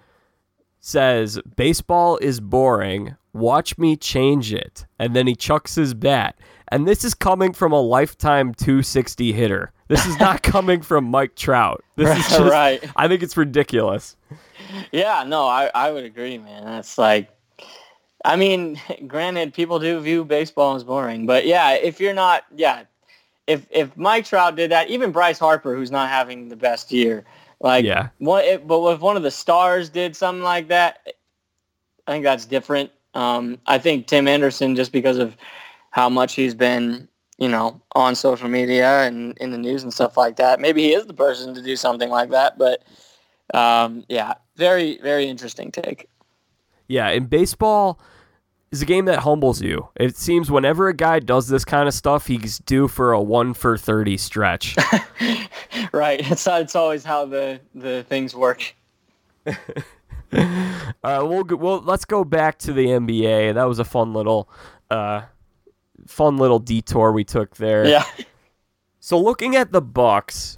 [0.80, 3.16] says, "Baseball is boring.
[3.34, 6.36] Watch me change it," and then he chucks his bat.
[6.70, 9.72] And this is coming from a lifetime 260 hitter.
[9.90, 11.84] This is not coming from Mike Trout.
[11.98, 12.84] This is just, right.
[12.96, 14.16] I think it's ridiculous.
[14.92, 16.64] Yeah, no, I, I would agree, man.
[16.64, 17.30] That's like
[18.24, 22.84] I mean, granted, people do view baseball as boring, but yeah, if you're not, yeah,
[23.48, 27.26] if if Mike Trout did that, even Bryce Harper, who's not having the best year,
[27.60, 31.00] like, yeah, one, it, but if one of the stars did something like that,
[32.08, 32.92] I think that's different.
[33.14, 35.38] Um, I think Tim Anderson, just because of
[35.92, 37.08] how much he's been,
[37.38, 40.94] you know, on social media and in the news and stuff like that, maybe he
[40.94, 42.58] is the person to do something like that.
[42.58, 42.84] But
[43.54, 46.10] um, yeah, very very interesting take.
[46.88, 48.00] Yeah, in baseball
[48.74, 49.88] is a game that humbles you.
[49.96, 53.54] It seems whenever a guy does this kind of stuff, he's due for a one
[53.54, 54.76] for thirty stretch.
[55.94, 56.20] right.
[56.32, 58.76] It's it's always how the the things work.
[59.46, 59.54] All
[60.34, 63.54] right, we'll go, well let's go back to the NBA.
[63.54, 64.50] That was a fun little,
[64.90, 65.22] uh,
[66.08, 67.86] fun little detour we took there.
[67.86, 68.06] Yeah.
[69.00, 70.58] So looking at the Bucks,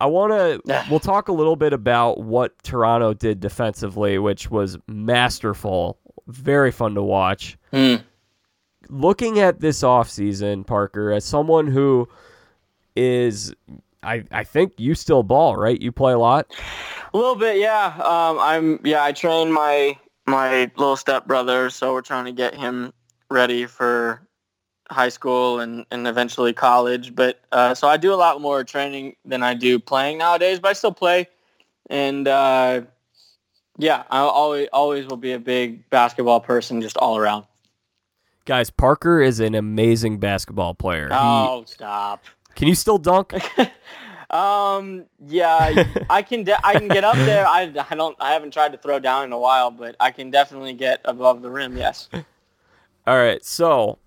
[0.00, 0.84] I want to.
[0.88, 6.94] we'll talk a little bit about what Toronto did defensively, which was masterful, very fun
[6.94, 7.56] to watch.
[7.72, 8.02] Mm.
[8.88, 12.08] Looking at this offseason, Parker, as someone who
[12.94, 13.52] is,
[14.02, 15.80] I I think you still ball, right?
[15.80, 16.46] You play a lot.
[17.12, 17.94] A little bit, yeah.
[17.98, 19.02] Um, I'm yeah.
[19.02, 22.92] I train my my little stepbrother, so we're trying to get him
[23.30, 24.26] ready for
[24.90, 27.14] high school and, and eventually college.
[27.14, 30.68] But uh, so I do a lot more training than I do playing nowadays, but
[30.68, 31.28] I still play.
[31.90, 32.82] And uh,
[33.78, 37.44] yeah, I always always will be a big basketball person, just all around.
[38.44, 41.08] Guys, Parker is an amazing basketball player.
[41.10, 42.24] Oh, he, stop!
[42.54, 43.34] Can you still dunk?
[44.30, 46.44] um, yeah, I can.
[46.44, 47.46] De- I can get up there.
[47.46, 48.16] I, I don't.
[48.20, 51.42] I haven't tried to throw down in a while, but I can definitely get above
[51.42, 51.76] the rim.
[51.76, 52.08] Yes.
[53.06, 53.98] All right, so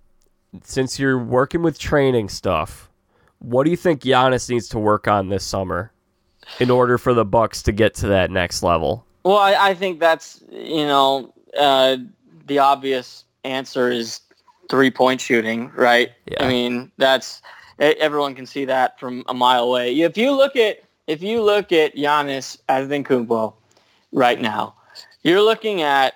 [0.63, 2.89] since you're working with training stuff,
[3.37, 5.93] what do you think Giannis needs to work on this summer
[6.59, 9.05] in order for the Bucks to get to that next level?
[9.23, 11.97] Well, I, I think that's you know uh,
[12.47, 14.21] the obvious answer is
[14.69, 16.11] three point shooting, right?
[16.31, 16.43] Yeah.
[16.43, 17.41] I mean that's
[17.79, 19.99] everyone can see that from a mile away.
[19.99, 23.53] If you look at if you look at Giannis Antetokounmpo
[24.11, 24.75] right now,
[25.23, 26.15] you're looking at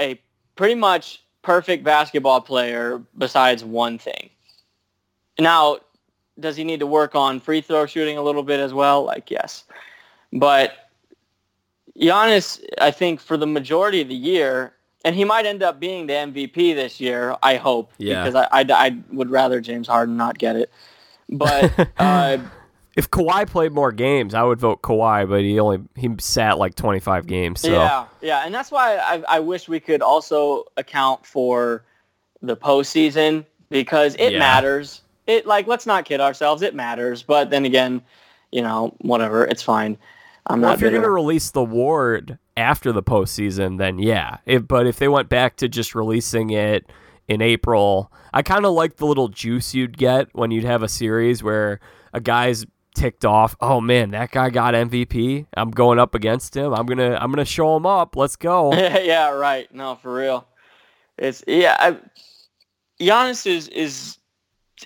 [0.00, 0.20] a
[0.56, 4.30] pretty much perfect basketball player besides one thing.
[5.38, 5.78] Now,
[6.40, 9.04] does he need to work on free throw shooting a little bit as well?
[9.04, 9.64] Like, yes.
[10.32, 10.87] But
[12.00, 14.72] Giannis, I think for the majority of the year,
[15.04, 18.24] and he might end up being the MVP this year, I hope, yeah.
[18.24, 20.70] because I, I, I would rather James Harden not get it.
[21.28, 22.38] But uh,
[22.96, 26.74] if Kawhi played more games, I would vote Kawhi, but he only he sat like
[26.74, 27.60] 25 games.
[27.60, 27.70] So.
[27.70, 31.84] Yeah, yeah, and that's why I, I wish we could also account for
[32.42, 34.38] the postseason because it Yeah.
[34.38, 35.02] matters.
[35.26, 37.22] It like let's not kid ourselves, it matters.
[37.22, 38.02] But then again,
[38.50, 39.98] you know, whatever, it's fine.
[40.48, 44.38] I'm Well, not if you're going to release the ward after the postseason, then yeah.
[44.46, 46.86] If, but if they went back to just releasing it
[47.28, 50.88] in April, I kind of like the little juice you'd get when you'd have a
[50.88, 51.80] series where
[52.12, 53.54] a guy's ticked off.
[53.60, 55.46] Oh man, that guy got MVP.
[55.54, 56.72] I'm going up against him.
[56.74, 58.16] I'm gonna I'm gonna show him up.
[58.16, 58.72] Let's go.
[58.74, 59.72] yeah, right.
[59.74, 60.46] No, for real.
[61.16, 61.76] It's yeah.
[61.78, 61.96] I,
[63.00, 64.18] Giannis is is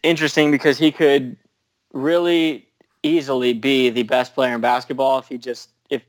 [0.02, 1.36] interesting because he could
[1.92, 2.68] really
[3.02, 6.02] easily be the best player in basketball if he just if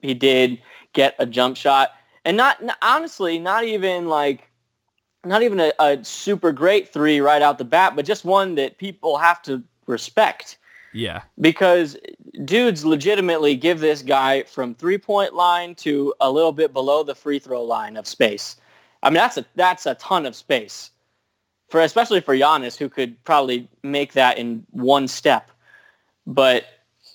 [0.00, 0.60] he did
[0.92, 1.90] get a jump shot
[2.24, 4.48] and not honestly not even like
[5.24, 8.76] not even a, a super great three right out the bat but just one that
[8.78, 10.58] people have to respect
[10.92, 11.22] Yeah.
[11.40, 11.96] because
[12.44, 17.14] dudes legitimately give this guy from three point line to a little bit below the
[17.14, 18.56] free throw line of space.
[19.02, 20.90] I mean that's a that's a ton of space
[21.70, 25.50] for especially for Giannis who could probably make that in one step.
[26.26, 26.64] But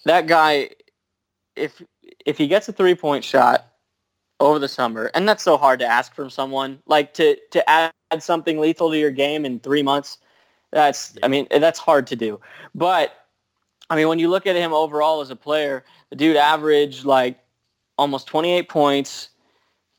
[0.06, 0.70] that guy
[1.56, 1.82] if
[2.26, 3.66] if he gets a three point shot
[4.40, 7.92] over the summer, and that's so hard to ask from someone like to to add
[8.20, 10.18] something lethal to your game in three months.
[10.72, 12.40] That's I mean eh, that's hard to do,
[12.76, 13.20] but
[13.90, 17.40] I mean, when you look at him overall as a player, the dude averaged like
[17.98, 19.30] almost 28 points,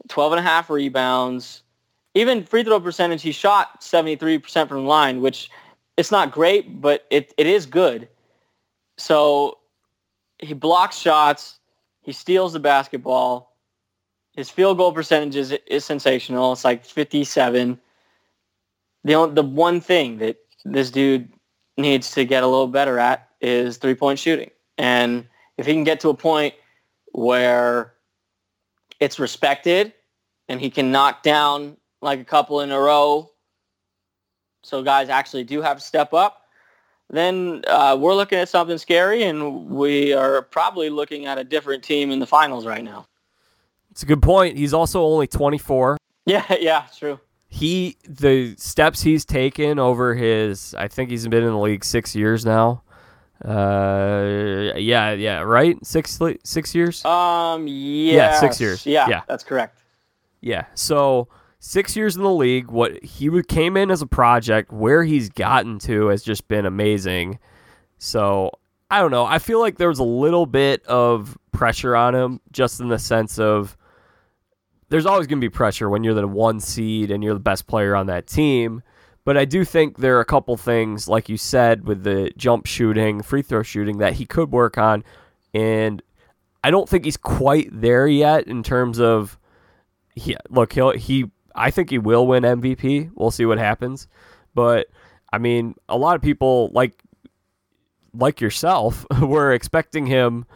[0.09, 1.63] 12 and a half rebounds.
[2.15, 5.51] Even free throw percentage, he shot 73% from the line, which
[5.97, 8.09] it's not great, but it, it is good.
[9.01, 9.59] So
[10.39, 11.59] he blocks shots.
[12.03, 13.57] He steals the basketball.
[14.35, 16.53] His field goal percentage is, is sensational.
[16.53, 17.79] It's like 57.
[19.05, 21.33] The, only, the one thing that this dude
[21.77, 24.51] needs to get a little better at is three-point shooting.
[24.79, 26.55] And if he can get to a point
[27.13, 27.95] where
[29.01, 29.93] it's respected
[30.49, 33.31] and he can knock down like a couple in a row
[34.63, 36.40] so guys actually do have to step up,
[37.11, 41.83] then uh, we're looking at something scary and we are probably looking at a different
[41.83, 43.05] team in the finals right now.
[43.91, 44.57] It's a good point.
[44.57, 45.97] He's also only 24.
[46.27, 47.19] Yeah, yeah, true.
[47.49, 52.15] He the steps he's taken over his I think he's been in the league 6
[52.15, 52.83] years now.
[53.45, 55.77] Uh yeah, yeah, right?
[55.85, 57.05] 6 6 years?
[57.05, 58.87] Um, yeah, six years.
[58.87, 59.23] Yeah, Yeah.
[59.27, 59.83] that's correct.
[60.41, 60.67] Yeah.
[60.75, 61.29] So
[61.61, 62.71] six years in the league.
[62.71, 67.39] What he came in as a project, where he's gotten to has just been amazing.
[67.99, 68.51] So
[68.91, 69.25] I don't know.
[69.25, 72.99] I feel like there was a little bit of pressure on him, just in the
[72.99, 73.77] sense of
[74.89, 77.69] there's always going to be pressure when you're the one seed and you're the best
[77.69, 78.83] player on that team.
[79.25, 82.67] But I do think there are a couple things, like you said, with the jump
[82.67, 85.05] shooting, free throw shooting, that he could work on.
[85.55, 86.03] And
[86.65, 89.39] I don't think he's quite there yet in terms of,
[90.17, 93.11] he, look, he'll, he, I think he will win MVP.
[93.15, 94.07] We'll see what happens.
[94.55, 94.89] But
[95.33, 97.03] I mean, a lot of people like,
[98.15, 100.47] like yourself, were expecting him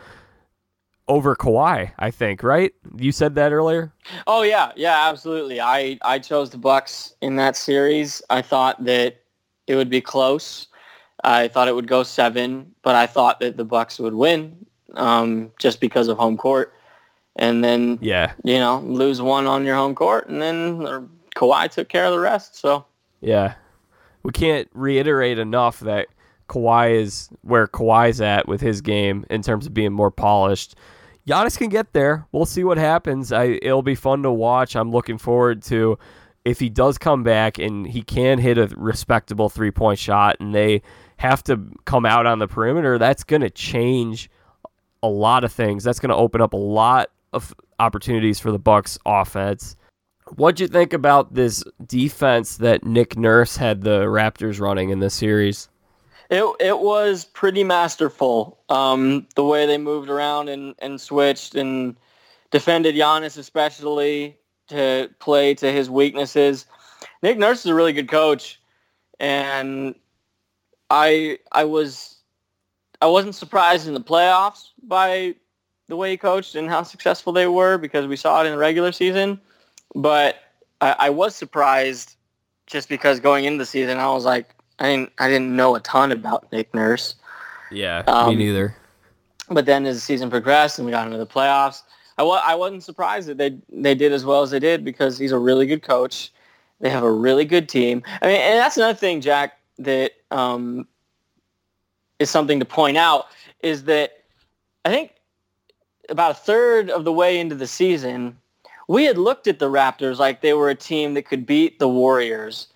[1.06, 2.72] over Kawhi, I think, right?
[2.96, 3.92] You said that earlier?
[4.26, 5.60] Oh yeah, yeah, absolutely.
[5.60, 8.22] I I chose the Bucks in that series.
[8.30, 9.20] I thought that
[9.66, 10.68] it would be close.
[11.22, 15.50] I thought it would go 7, but I thought that the Bucks would win um,
[15.58, 16.74] just because of home court.
[17.36, 21.88] And then yeah, you know, lose one on your home court and then Kawhi took
[21.88, 22.84] care of the rest, so
[23.20, 23.54] Yeah.
[24.22, 26.08] We can't reiterate enough that
[26.48, 30.76] Kawhi is where Kawhi's at with his game in terms of being more polished.
[31.26, 32.26] Giannis can get there.
[32.32, 33.32] We'll see what happens.
[33.32, 34.76] I it'll be fun to watch.
[34.76, 35.98] I'm looking forward to
[36.44, 40.54] if he does come back and he can hit a respectable three point shot and
[40.54, 40.82] they
[41.16, 44.30] have to come out on the perimeter, that's going to change
[45.02, 45.84] a lot of things.
[45.84, 49.76] That's going to open up a lot of opportunities for the Bucks offense.
[50.36, 55.14] What'd you think about this defense that Nick Nurse had the Raptors running in this
[55.14, 55.68] series?
[56.30, 58.58] It it was pretty masterful.
[58.70, 61.96] Um, the way they moved around and, and switched and
[62.50, 66.66] defended Giannis especially to play to his weaknesses.
[67.22, 68.60] Nick Nurse is a really good coach,
[69.20, 69.94] and
[70.88, 72.16] I I was
[73.02, 75.34] I wasn't surprised in the playoffs by
[75.88, 78.58] the way he coached and how successful they were because we saw it in the
[78.58, 79.40] regular season.
[79.94, 80.36] But
[80.80, 82.16] I, I was surprised
[82.66, 85.80] just because going into the season I was like, I didn't I didn't know a
[85.80, 87.14] ton about Nick Nurse.
[87.70, 88.74] Yeah, um, me neither.
[89.50, 91.82] But then as the season progressed and we got into the playoffs,
[92.18, 95.32] I I wasn't surprised that they they did as well as they did because he's
[95.32, 96.32] a really good coach.
[96.80, 98.02] They have a really good team.
[98.20, 100.86] I mean, and that's another thing, Jack, that um,
[102.18, 103.26] is something to point out
[103.62, 104.24] is that
[104.84, 105.12] I think
[106.08, 108.38] about a third of the way into the season,
[108.88, 111.88] we had looked at the Raptors like they were a team that could beat the
[111.88, 112.68] Warriors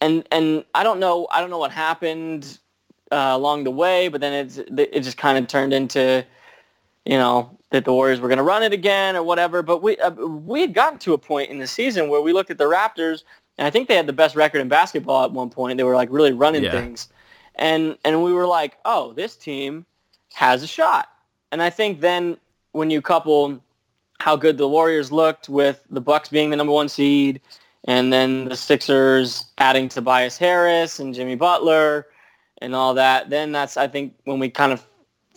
[0.00, 2.58] and and I don't know I don't know what happened
[3.12, 6.24] uh, along the way, but then it's it just kind of turned into
[7.04, 9.62] you know that the Warriors were going to run it again or whatever.
[9.62, 12.50] But we uh, we had gotten to a point in the season where we looked
[12.50, 13.22] at the Raptors,
[13.58, 15.76] and I think they had the best record in basketball at one point.
[15.76, 16.72] They were like really running yeah.
[16.72, 17.08] things,
[17.54, 19.86] and and we were like, oh, this team
[20.34, 21.08] has a shot.
[21.52, 22.36] And I think then
[22.76, 23.58] when you couple
[24.20, 27.40] how good the Warriors looked with the Bucks being the number one seed
[27.84, 32.06] and then the Sixers adding Tobias Harris and Jimmy Butler
[32.58, 33.30] and all that.
[33.30, 34.84] Then that's I think when we kind of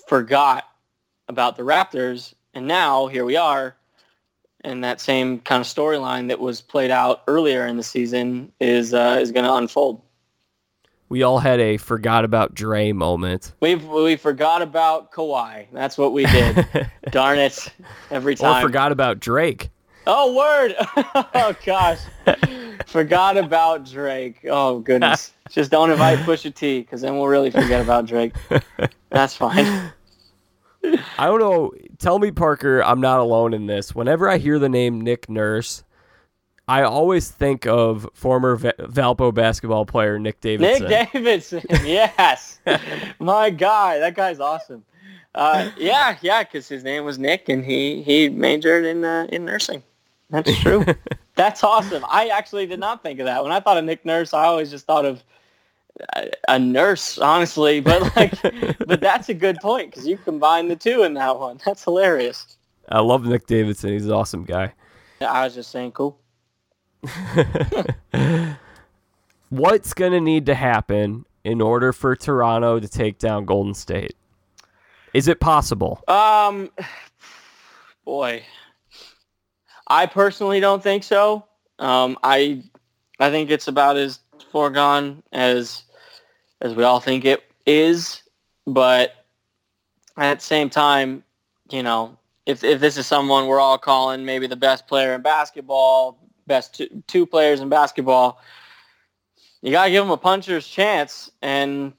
[0.07, 0.65] forgot
[1.29, 3.75] about the Raptors, and now here we are,
[4.61, 8.93] and that same kind of storyline that was played out earlier in the season is
[8.93, 10.01] uh, is going to unfold.
[11.09, 13.53] We all had a forgot about Dre moment.
[13.59, 15.65] We we forgot about Kawhi.
[15.73, 16.67] That's what we did.
[17.09, 17.67] Darn it!
[18.11, 18.63] Every time.
[18.63, 19.71] Or forgot about Drake.
[20.05, 20.75] Oh, word.
[21.35, 21.99] oh, gosh.
[22.87, 24.39] Forgot about Drake.
[24.49, 25.33] Oh, goodness.
[25.49, 28.33] Just don't invite Pusha T because then we'll really forget about Drake.
[29.09, 29.91] That's fine.
[30.83, 31.73] I don't know.
[31.99, 33.93] Tell me, Parker, I'm not alone in this.
[33.93, 35.83] Whenever I hear the name Nick Nurse,
[36.69, 40.87] I always think of former v- Valpo basketball player Nick Davidson.
[40.87, 42.59] Nick Davidson, yes.
[43.19, 43.97] My guy.
[43.97, 44.85] That guy's awesome.
[45.33, 49.45] Uh, yeah, yeah, because his name was Nick, and he, he majored in uh, in
[49.45, 49.81] nursing.
[50.29, 50.85] That's true.
[51.33, 52.05] That's awesome.
[52.07, 53.41] I actually did not think of that.
[53.41, 55.23] When I thought of Nick Nurse, I always just thought of
[56.15, 57.79] a, a nurse, honestly.
[57.79, 58.39] But like,
[58.85, 61.59] but that's a good point because you combine the two in that one.
[61.65, 62.57] That's hilarious.
[62.89, 63.89] I love Nick Davidson.
[63.89, 64.73] He's an awesome guy.
[65.19, 66.18] I was just saying, cool.
[69.49, 74.15] What's going to need to happen in order for Toronto to take down Golden State?
[75.13, 76.03] Is it possible?
[76.07, 76.69] Um,
[78.05, 78.43] boy,
[79.87, 81.45] I personally don't think so.
[81.79, 82.63] Um, I
[83.19, 84.19] I think it's about as
[84.51, 85.83] foregone as
[86.61, 88.23] as we all think it is.
[88.67, 89.25] But
[90.17, 91.23] at the same time,
[91.71, 95.21] you know, if if this is someone we're all calling maybe the best player in
[95.21, 98.41] basketball, best two, two players in basketball,
[99.61, 101.31] you gotta give them a puncher's chance.
[101.41, 101.93] And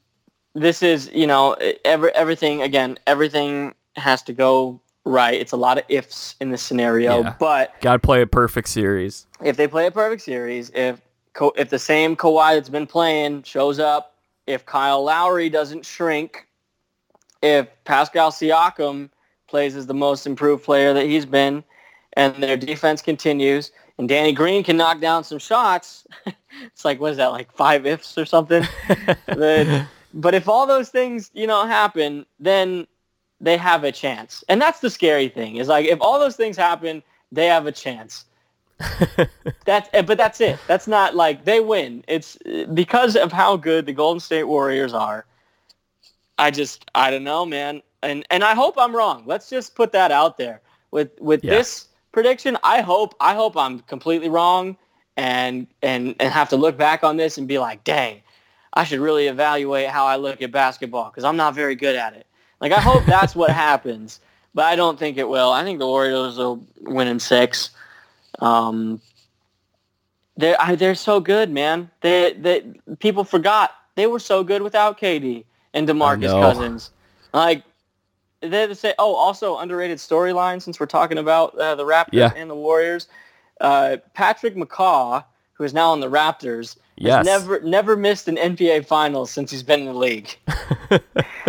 [0.55, 5.35] this is, you know, every everything again, everything has to go right.
[5.35, 7.35] It's a lot of ifs in this scenario, yeah.
[7.39, 9.27] but got to play a perfect series.
[9.43, 11.01] If they play a perfect series, if
[11.57, 16.47] if the same Kawhi that's been playing shows up, if Kyle Lowry doesn't shrink,
[17.43, 19.11] if Pascal Siakam
[19.49, 21.65] plays as the most improved player that he's been,
[22.15, 23.71] and their defense continues,
[24.01, 26.07] and Danny Green can knock down some shots,
[26.63, 28.67] it's like what is that like five ifs or something?
[29.27, 32.87] then, but if all those things you know happen, then
[33.43, 35.57] they have a chance, and that's the scary thing.
[35.57, 38.25] Is like if all those things happen, they have a chance.
[39.67, 40.59] that's eh, but that's it.
[40.67, 42.03] That's not like they win.
[42.09, 42.39] It's
[42.73, 45.27] because of how good the Golden State Warriors are.
[46.39, 47.83] I just I don't know, man.
[48.03, 49.25] And and I hope I'm wrong.
[49.27, 50.63] Let's just put that out there.
[50.91, 51.51] With with yeah.
[51.51, 54.77] this prediction, I hope I hope I'm completely wrong
[55.17, 58.23] and and and have to look back on this and be like, "Dang,
[58.75, 62.15] I should really evaluate how I look at basketball because I'm not very good at
[62.15, 62.27] it."
[62.61, 64.21] Like I hope that's what happens,
[64.55, 65.53] but I don't think it will.
[65.53, 67.71] I think the Warriors will win in 6.
[68.41, 69.01] Um,
[70.37, 71.91] they're they're so good, man.
[72.01, 75.45] They they people forgot they were so good without KD
[75.75, 76.91] and DeMarcus Cousins.
[77.33, 77.63] Like
[78.41, 82.33] they say, oh, also underrated storyline since we're talking about uh, the Raptors yeah.
[82.35, 83.09] and the Warriors.
[83.61, 87.19] Uh, Patrick McCaw, who is now on the Raptors, yes.
[87.19, 90.35] has never never missed an NBA Finals since he's been in the league.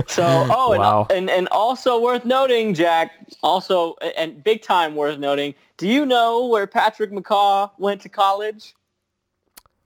[0.07, 1.07] so, oh, wow.
[1.09, 3.11] and, and and also worth noting, Jack,
[3.43, 5.53] also and big time worth noting.
[5.77, 8.75] Do you know where Patrick McCaw went to college?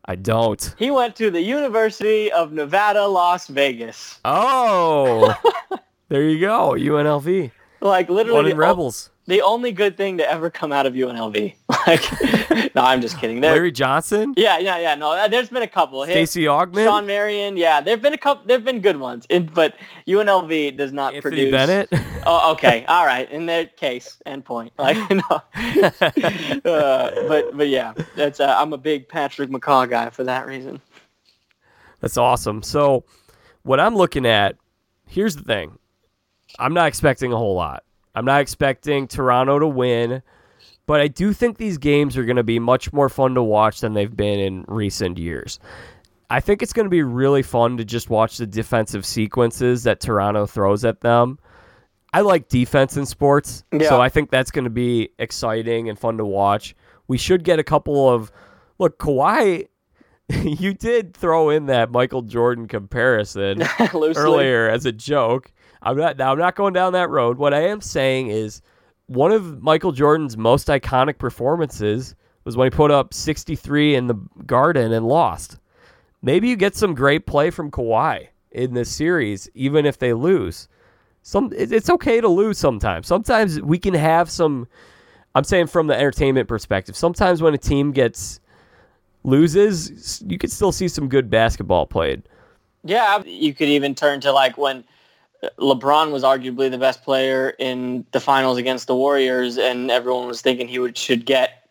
[0.07, 0.75] I don't.
[0.77, 4.19] He went to the University of Nevada, Las Vegas.
[4.23, 5.35] Oh,
[6.09, 7.51] there you go, UNLV.
[7.81, 11.55] Like literally, Runnin' Rebels the only good thing to ever come out of UNLV.
[11.87, 13.41] Like, no, I'm just kidding.
[13.41, 14.33] There, Larry Johnson.
[14.35, 14.95] Yeah, yeah, yeah.
[14.95, 16.03] No, uh, there's been a couple.
[16.03, 17.57] Stacey Augmon, Shawn Marion.
[17.57, 18.43] Yeah, there've been a couple.
[18.47, 19.75] There've been good ones, but
[20.07, 21.51] UNLV does not Anthony produce.
[21.51, 21.89] Bennett.
[22.25, 23.29] oh, okay, all right.
[23.29, 24.73] In that case, end point.
[24.79, 25.21] Like, no.
[25.29, 28.39] uh, but but yeah, that's.
[28.39, 30.81] Uh, I'm a big Patrick McCaw guy for that reason.
[32.01, 32.63] That's awesome.
[32.63, 33.05] So,
[33.61, 34.55] what I'm looking at,
[35.05, 35.77] here's the thing.
[36.59, 37.83] I'm not expecting a whole lot.
[38.15, 40.21] I'm not expecting Toronto to win,
[40.85, 43.81] but I do think these games are going to be much more fun to watch
[43.81, 45.59] than they've been in recent years.
[46.29, 49.99] I think it's going to be really fun to just watch the defensive sequences that
[49.99, 51.39] Toronto throws at them.
[52.13, 53.89] I like defense in sports, yeah.
[53.89, 56.75] so I think that's going to be exciting and fun to watch.
[57.07, 58.31] We should get a couple of
[58.79, 59.67] look Kawhi.
[60.29, 65.51] you did throw in that Michael Jordan comparison earlier as a joke.
[65.85, 67.37] I'm not now I'm not going down that road.
[67.37, 68.61] What I am saying is
[69.07, 74.15] one of Michael Jordan's most iconic performances was when he put up 63 in the
[74.45, 75.59] Garden and lost.
[76.21, 80.67] Maybe you get some great play from Kawhi in this series, even if they lose.
[81.21, 83.07] Some it's okay to lose sometimes.
[83.07, 84.67] Sometimes we can have some.
[85.35, 86.95] I'm saying from the entertainment perspective.
[86.95, 88.39] Sometimes when a team gets
[89.23, 92.23] loses, you can still see some good basketball played.
[92.83, 94.83] Yeah, you could even turn to like when
[95.59, 100.41] LeBron was arguably the best player in the finals against the Warriors, and everyone was
[100.41, 101.69] thinking he would should get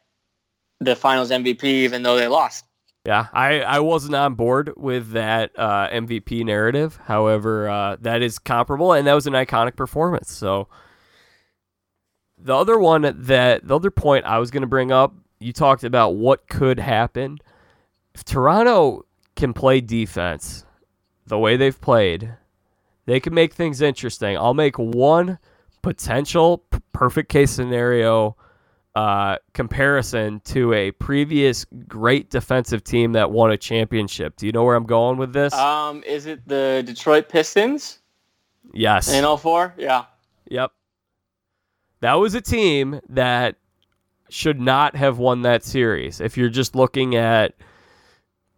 [0.80, 2.64] the Finals MVP, even though they lost.
[3.06, 6.98] Yeah, I, I wasn't on board with that uh, MVP narrative.
[7.04, 10.32] However, uh, that is comparable, and that was an iconic performance.
[10.32, 10.68] So,
[12.38, 15.84] the other one that the other point I was going to bring up, you talked
[15.84, 17.38] about what could happen
[18.14, 19.04] if Toronto
[19.36, 20.64] can play defense
[21.26, 22.34] the way they've played
[23.06, 24.36] they can make things interesting.
[24.36, 25.38] I'll make one
[25.82, 28.36] potential p- perfect case scenario
[28.94, 34.36] uh, comparison to a previous great defensive team that won a championship.
[34.36, 35.52] Do you know where I'm going with this?
[35.52, 37.98] Um, is it the Detroit Pistons?
[38.72, 39.12] Yes.
[39.12, 39.74] In 04?
[39.76, 40.04] Yeah.
[40.48, 40.70] Yep.
[42.00, 43.56] That was a team that
[44.28, 47.54] should not have won that series if you're just looking at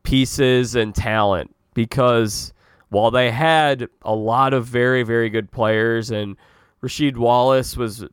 [0.03, 2.53] pieces and talent because
[2.97, 6.35] while they had a lot of very, very good players, and
[6.83, 8.07] Rasheed Wallace was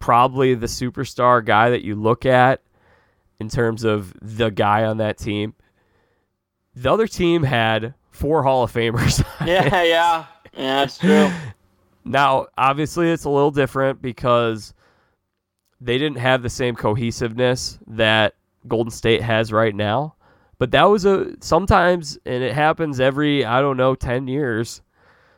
[0.00, 2.62] probably the superstar guy that you look at
[3.38, 5.54] in terms of the guy on that team.
[6.74, 9.24] The other team had four Hall of Famers.
[9.46, 10.26] yeah, yeah.
[10.52, 11.30] Yeah, that's true.
[12.04, 14.74] Now, obviously, it's a little different because
[15.80, 18.34] they didn't have the same cohesiveness that
[18.66, 20.16] Golden State has right now.
[20.62, 24.80] But that was a sometimes, and it happens every, I don't know, 10 years.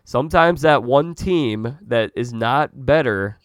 [0.05, 3.39] Sometimes that one team that is not better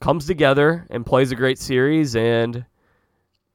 [0.00, 2.66] comes together and plays a great series, and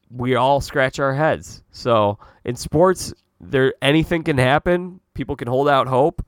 [0.09, 1.61] we all scratch our heads.
[1.69, 4.99] So in sports, there anything can happen.
[5.13, 6.25] People can hold out hope.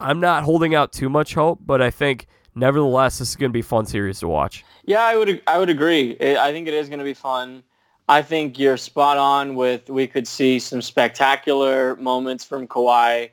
[0.00, 3.54] I'm not holding out too much hope, but I think nevertheless this is going to
[3.54, 4.64] be a fun series to watch.
[4.84, 6.16] Yeah, I would I would agree.
[6.20, 7.62] I think it is going to be fun.
[8.08, 13.30] I think you're spot on with we could see some spectacular moments from Kawhi.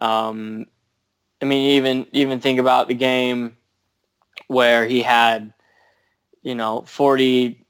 [0.00, 0.66] Um,
[1.42, 3.56] I mean, even even think about the game
[4.48, 5.52] where he had,
[6.42, 7.64] you know, 40,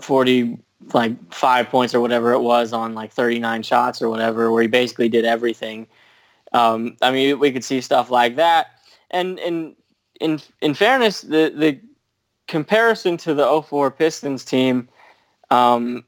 [0.00, 0.58] 40,
[0.92, 4.68] like five points or whatever it was on like 39 shots or whatever, where he
[4.68, 5.86] basically did everything.
[6.52, 8.66] Um, I mean, we could see stuff like that.
[9.10, 9.76] And in
[10.20, 11.80] in in fairness, the the
[12.48, 14.88] comparison to the 04 Pistons team,
[15.50, 16.04] um,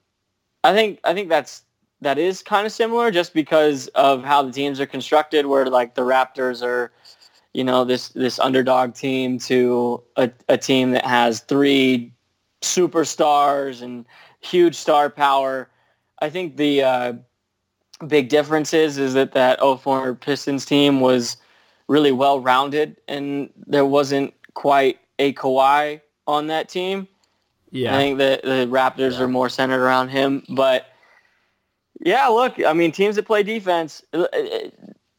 [0.65, 1.63] I think I think that's
[2.01, 5.95] that is kind of similar, just because of how the teams are constructed, where like
[5.95, 6.93] the Raptors are,
[7.55, 12.13] you know, this this underdog team to a, a team that has three
[12.63, 14.05] superstars and
[14.41, 15.71] huge star power.
[16.21, 17.13] I think the uh,
[18.07, 21.37] big difference is is that that 04 Pistons team was
[21.89, 27.09] really well rounded, and there wasn't quite a Kawhi on that team.
[27.77, 29.25] Yeah, I think the the Raptors Yeah.
[29.25, 30.87] are more centered around him, but
[32.01, 34.27] yeah, look, I mean, teams that play defense, uh,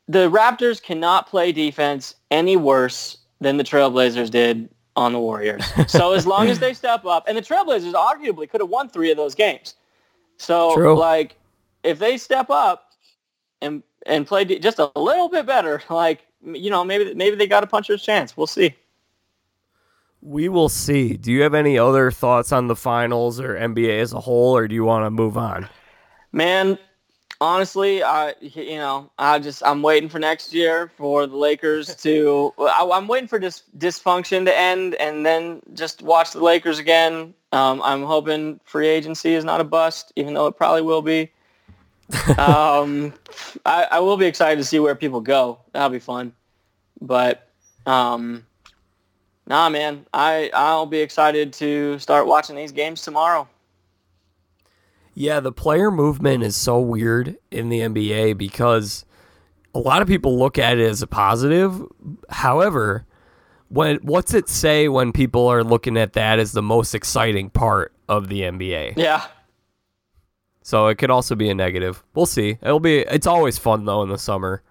[0.07, 5.63] the Raptors cannot play defense any worse than the Trailblazers did on the Warriors.
[5.87, 9.11] So as long as they step up, and the Trailblazers arguably could have won three
[9.11, 9.75] of those games.
[10.37, 10.97] So True.
[10.97, 11.35] like,
[11.83, 12.91] if they step up
[13.61, 17.47] and and play de- just a little bit better, like you know, maybe maybe they
[17.47, 18.37] got a puncher's chance.
[18.37, 18.75] We'll see.
[20.21, 21.15] We will see.
[21.15, 24.67] Do you have any other thoughts on the finals or NBA as a whole, or
[24.67, 25.67] do you want to move on?
[26.31, 26.77] Man,
[27.39, 32.53] honestly, I you know I just I'm waiting for next year for the Lakers to.
[32.59, 37.33] I, I'm waiting for this dysfunction to end and then just watch the Lakers again.
[37.51, 41.31] Um, I'm hoping free agency is not a bust, even though it probably will be.
[42.37, 43.13] um,
[43.65, 45.59] I, I will be excited to see where people go.
[45.73, 46.33] That'll be fun.
[47.01, 47.49] But
[47.85, 48.45] um,
[49.47, 53.47] nah, man, I I'll be excited to start watching these games tomorrow.
[55.13, 59.03] Yeah, the player movement is so weird in the NBA because
[59.73, 61.81] a lot of people look at it as a positive.
[62.29, 63.05] However,
[63.69, 67.93] when what's it say when people are looking at that as the most exciting part
[68.07, 68.93] of the NBA?
[68.97, 69.25] Yeah.
[70.61, 72.03] So it could also be a negative.
[72.13, 72.57] We'll see.
[72.61, 74.61] It'll be it's always fun though in the summer.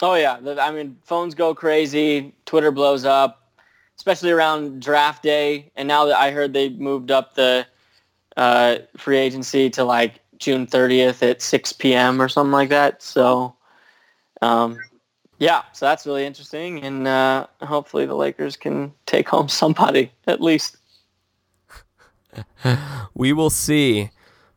[0.00, 3.41] Oh yeah, I mean phones go crazy, Twitter blows up,
[3.96, 5.70] especially around draft day.
[5.76, 7.66] And now that I heard they moved up the
[8.36, 12.20] uh, free agency to like June 30th at 6 p.m.
[12.20, 13.02] or something like that.
[13.02, 13.54] So
[14.42, 14.78] um,
[15.38, 20.40] yeah, so that's really interesting, and uh, hopefully the Lakers can take home somebody at
[20.40, 20.76] least.
[23.14, 24.10] We will see.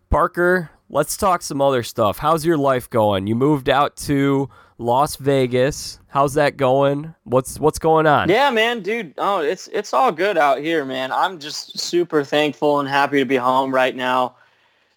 [0.10, 2.20] Parker, let's talk some other stuff.
[2.20, 3.28] How's your life going?
[3.28, 6.00] You moved out to Las Vegas.
[6.08, 7.16] How's that going?
[7.24, 8.30] What's what's going on?
[8.30, 9.14] Yeah, man, dude.
[9.18, 11.12] Oh, it's it's all good out here, man.
[11.12, 14.36] I'm just super thankful and happy to be home right now.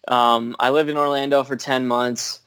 [0.07, 2.41] Um, I lived in Orlando for ten months,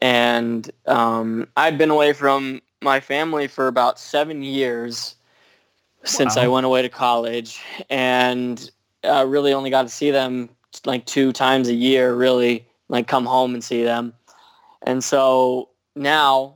[0.00, 5.14] and um, I'd been away from my family for about seven years
[6.04, 6.42] since Wow.
[6.42, 7.60] I went away to college,
[7.90, 8.70] and
[9.04, 10.48] I really only got to see them
[10.86, 12.14] like two times a year.
[12.14, 14.14] Really, like come home and see them,
[14.86, 16.54] and so now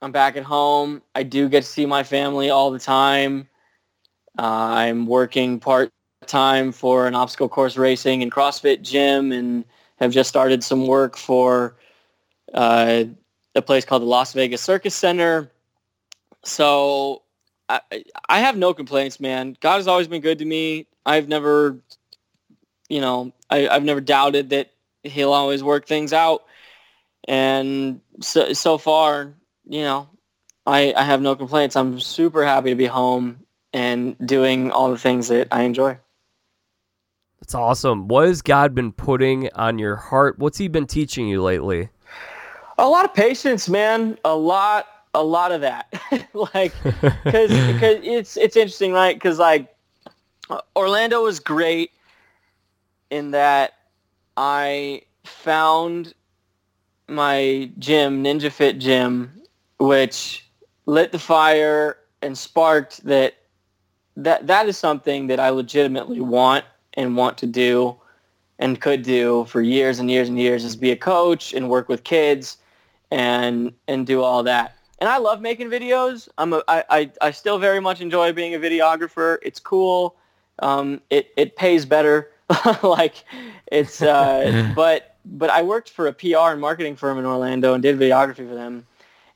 [0.00, 1.02] I'm back at home.
[1.14, 3.48] I do get to see my family all the time.
[4.38, 5.90] Uh, I'm working part
[6.26, 9.64] time for an obstacle course racing and CrossFit gym, and
[9.96, 11.76] have just started some work for
[12.54, 13.04] uh,
[13.54, 15.50] a place called the Las Vegas Circus Center.
[16.44, 17.22] So
[17.68, 17.80] I,
[18.28, 19.56] I have no complaints, man.
[19.60, 20.86] God has always been good to me.
[21.04, 21.76] I've never,
[22.88, 24.70] you know, I, I've never doubted that
[25.02, 26.44] He'll always work things out.
[27.26, 29.34] And so, so far,
[29.68, 30.08] you know,
[30.66, 31.76] I, I have no complaints.
[31.76, 35.98] I'm super happy to be home and doing all the things that I enjoy.
[37.40, 38.08] That's awesome.
[38.08, 40.38] What has God been putting on your heart?
[40.38, 41.88] What's He been teaching you lately?
[42.78, 44.18] A lot of patience, man.
[44.24, 45.92] A lot, a lot of that.
[46.34, 46.72] like,
[47.24, 49.14] because because it's it's interesting, right?
[49.16, 49.74] Because like
[50.76, 51.92] Orlando was great
[53.10, 53.74] in that
[54.36, 56.14] I found
[57.08, 59.37] my gym, Ninja Fit Gym,
[59.78, 60.46] which
[60.86, 63.34] lit the fire and sparked that
[64.16, 66.64] that that is something that I legitimately want
[66.94, 67.96] and want to do
[68.58, 71.88] and could do for years and years and years is be a coach and work
[71.88, 72.58] with kids
[73.10, 74.76] and and do all that.
[75.00, 76.28] And I love making videos.
[76.38, 79.38] I'm a, I, I, I still very much enjoy being a videographer.
[79.42, 80.16] It's cool.
[80.58, 82.32] Um, it, it pays better.
[82.82, 83.24] like
[83.70, 87.82] it's uh, but but I worked for a PR and marketing firm in Orlando and
[87.82, 88.86] did videography for them.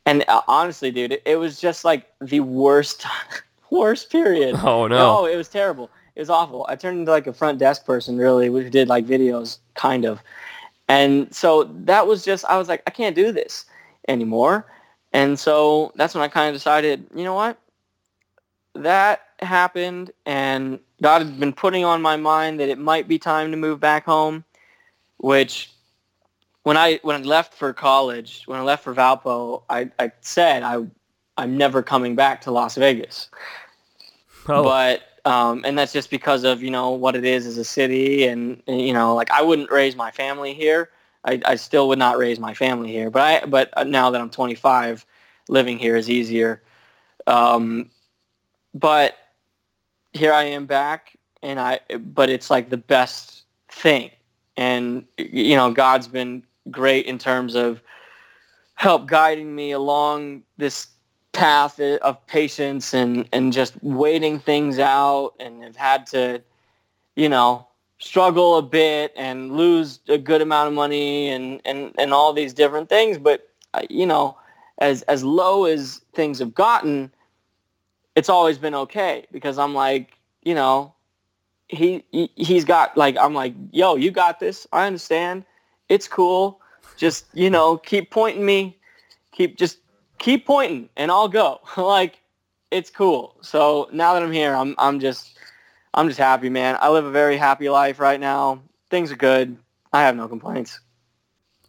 [0.07, 3.07] And uh, honestly, dude, it, it was just like the worst
[3.71, 4.57] worst period.
[4.63, 4.97] Oh no.
[4.97, 5.91] No, it was terrible.
[6.15, 6.67] It was awful.
[6.69, 10.23] I turned into like a front desk person, really, who did like videos, kind of.
[10.89, 13.65] And so that was just, I was like, I can't do this
[14.09, 14.67] anymore.
[15.15, 17.57] And so that's when I kind of decided, you know what?
[18.75, 23.51] that happened, and God had been putting on my mind that it might be time
[23.51, 24.45] to move back home,
[25.19, 25.71] which
[26.63, 30.63] when I when I left for college, when I left for Valpo, I, I said
[30.63, 30.85] I
[31.37, 33.29] I'm never coming back to Las Vegas.
[34.49, 34.63] Oh.
[34.63, 38.27] But um, and that's just because of you know what it is as a city,
[38.27, 40.91] and, and you know like I wouldn't raise my family here.
[41.25, 43.11] I, I still would not raise my family here.
[43.11, 45.07] But I but now that I'm 25,
[45.49, 46.63] living here is easier.
[47.29, 47.91] Um,
[48.75, 49.17] but
[50.13, 54.11] here I am back, and I but it's like the best thing,
[54.57, 57.83] and you know God's been great in terms of
[58.75, 60.89] help guiding me along this
[61.33, 66.43] path of patience and and just waiting things out and have had to
[67.17, 67.67] you know
[67.99, 72.53] struggle a bit and lose a good amount of money and and and all these
[72.53, 73.19] different things.
[73.19, 74.37] But uh, you know
[74.79, 77.13] as as low as things have gotten
[78.15, 80.95] it's always been okay because I'm like you know
[81.69, 84.67] he, he he's got like I'm like yo you got this.
[84.73, 85.45] I understand
[85.93, 86.61] it's cool
[86.97, 88.79] just you know keep pointing me
[89.33, 89.79] keep just
[90.23, 91.61] keep pointing and I'll go.
[91.77, 92.21] like
[92.71, 93.37] it's cool.
[93.43, 95.39] So now that I'm here, I'm I'm just
[95.93, 96.79] I'm just happy, man.
[96.81, 98.63] I live a very happy life right now.
[98.89, 99.59] Things are good.
[99.93, 100.81] I have no complaints.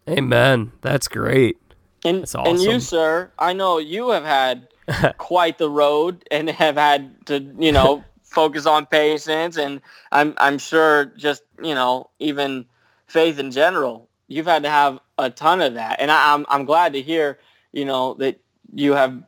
[0.07, 0.71] Amen.
[0.81, 1.57] That's great.
[2.05, 2.55] And That's awesome.
[2.55, 4.67] and you, sir, I know you have had
[5.17, 10.57] quite the road and have had to, you know, focus on patience and I'm I'm
[10.57, 12.65] sure just, you know, even
[13.07, 14.09] faith in general.
[14.27, 15.99] You've had to have a ton of that.
[15.99, 17.39] And I, I'm I'm glad to hear,
[17.71, 18.39] you know, that
[18.73, 19.23] you have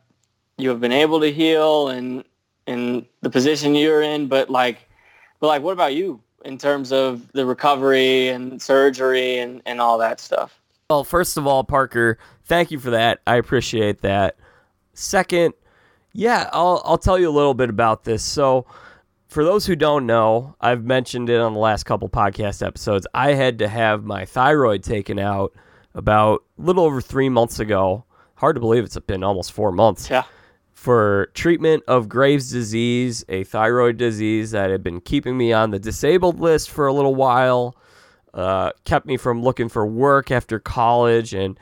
[0.58, 2.24] you have been able to heal and
[2.66, 4.88] in the position you're in, but like,
[5.40, 9.98] but like, what about you in terms of the recovery and surgery and, and all
[9.98, 10.60] that stuff?
[10.90, 13.20] Well, first of all, Parker, thank you for that.
[13.26, 14.36] I appreciate that.
[14.94, 15.54] Second,
[16.12, 18.22] yeah, I'll I'll tell you a little bit about this.
[18.22, 18.66] So,
[19.36, 23.06] for those who don't know, I've mentioned it on the last couple podcast episodes.
[23.12, 25.52] I had to have my thyroid taken out
[25.94, 28.06] about a little over three months ago
[28.36, 30.08] hard to believe it's been almost four months.
[30.08, 30.22] Yeah.
[30.72, 35.78] For treatment of Graves' disease, a thyroid disease that had been keeping me on the
[35.78, 37.76] disabled list for a little while,
[38.32, 41.34] uh, kept me from looking for work after college.
[41.34, 41.60] And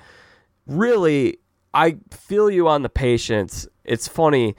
[0.65, 1.39] really,
[1.75, 3.67] I feel you on the patience.
[3.83, 4.55] It's funny.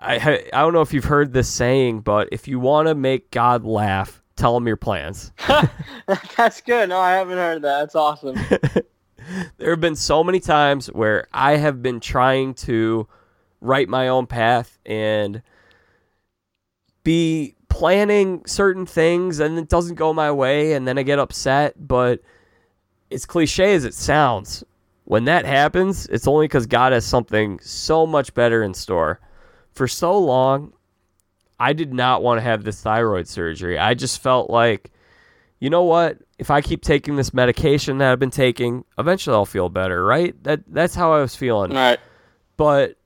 [0.00, 3.30] I, I don't know if you've heard this saying, but if you want to make
[3.30, 5.32] God laugh, tell him your plans.
[6.36, 6.88] That's good.
[6.88, 7.80] No, I haven't heard that.
[7.80, 8.36] That's awesome.
[9.58, 13.08] there have been so many times where I have been trying to
[13.60, 15.42] write my own path and
[17.02, 21.74] be planning certain things and it doesn't go my way and then I get upset,
[21.78, 22.20] but
[23.10, 24.64] as cliche as it sounds,
[25.04, 29.20] when that happens, it's only because God has something so much better in store.
[29.76, 30.72] For so long,
[31.60, 33.78] I did not want to have this thyroid surgery.
[33.78, 34.90] I just felt like
[35.58, 36.18] you know what?
[36.38, 40.34] If I keep taking this medication that I've been taking, eventually I'll feel better, right?
[40.44, 41.72] That that's how I was feeling.
[41.72, 41.98] Right.
[42.56, 42.96] But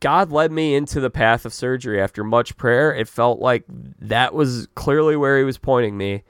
[0.00, 2.94] God led me into the path of surgery after much prayer.
[2.94, 6.24] It felt like that was clearly where he was pointing me.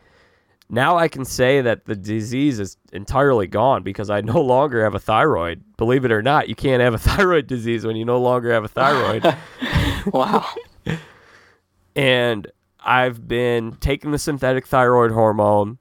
[0.73, 4.95] Now I can say that the disease is entirely gone because I no longer have
[4.95, 5.65] a thyroid.
[5.77, 8.65] Believe it or not, you can't have a thyroid disease when you no longer have
[8.65, 9.37] a thyroid.
[10.15, 10.47] wow.
[11.97, 12.47] and
[12.79, 15.79] I've been taking the synthetic thyroid hormone,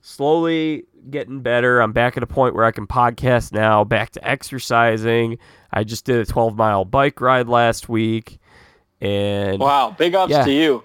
[0.00, 1.80] slowly getting better.
[1.80, 5.38] I'm back at a point where I can podcast now, back to exercising.
[5.72, 8.40] I just did a 12 mile bike ride last week.
[9.00, 10.44] And wow, big ups yeah.
[10.44, 10.84] to you.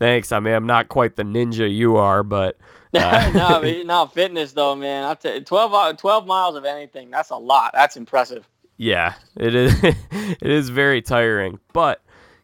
[0.00, 0.32] Thanks.
[0.32, 2.56] I mean, I'm not quite the ninja you are, but
[2.94, 5.04] uh, no, no fitness though, man.
[5.04, 7.72] I tell you, 12, uh, 12 miles of anything, that's a lot.
[7.74, 8.48] That's impressive.
[8.78, 9.78] Yeah, it is.
[9.84, 12.02] it is very tiring, but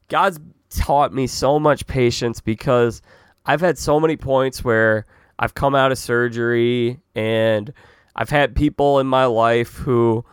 [0.08, 0.38] God's
[0.68, 3.00] taught me so much patience because
[3.46, 5.06] I've had so many points where
[5.38, 7.72] I've come out of surgery and
[8.14, 10.26] I've had people in my life who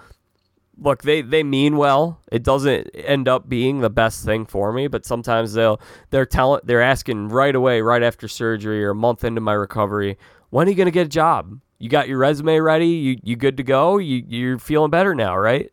[0.78, 4.88] look they they mean well it doesn't end up being the best thing for me
[4.88, 9.24] but sometimes they'll they're telling they're asking right away right after surgery or a month
[9.24, 10.18] into my recovery
[10.50, 13.36] when are you going to get a job you got your resume ready you you
[13.36, 15.72] good to go you you're feeling better now right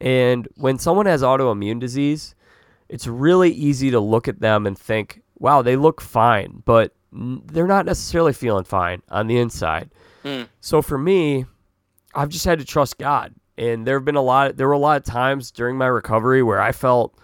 [0.00, 2.34] and when someone has autoimmune disease
[2.90, 7.66] it's really easy to look at them and think, wow, they look fine, but they're
[7.66, 9.90] not necessarily feeling fine on the inside.
[10.24, 10.48] Mm.
[10.60, 11.46] So for me,
[12.14, 13.32] I've just had to trust God.
[13.60, 16.42] And there have been a lot there were a lot of times during my recovery
[16.42, 17.14] where I felt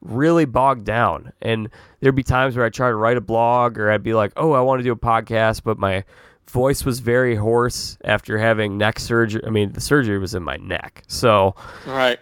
[0.00, 1.32] really bogged down.
[1.42, 1.68] And
[1.98, 4.52] there'd be times where I'd try to write a blog or I'd be like, oh,
[4.52, 6.04] I want to do a podcast, but my
[6.48, 9.42] voice was very hoarse after having neck surgery.
[9.44, 11.02] I mean, the surgery was in my neck.
[11.08, 12.20] So right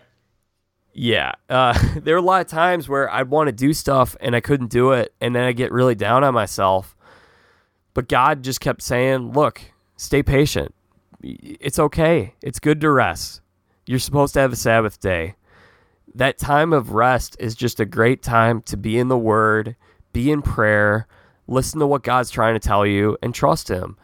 [0.95, 1.33] Yeah.
[1.51, 4.41] Uh, there are a lot of times where I'd want to do stuff and I
[4.41, 5.13] couldn't do it.
[5.21, 6.97] And then I get really down on myself.
[7.93, 9.61] But God just kept saying, look,
[9.99, 10.75] stay patient.
[11.23, 12.35] It's okay.
[12.41, 13.43] It's good to rest.
[13.89, 15.35] You're supposed to have a Sabbath day.
[16.15, 19.77] That time of rest is just a great time to be in the Word,
[20.13, 21.07] be in prayer,
[21.47, 23.97] listen to what God's trying to tell you, and trust Him.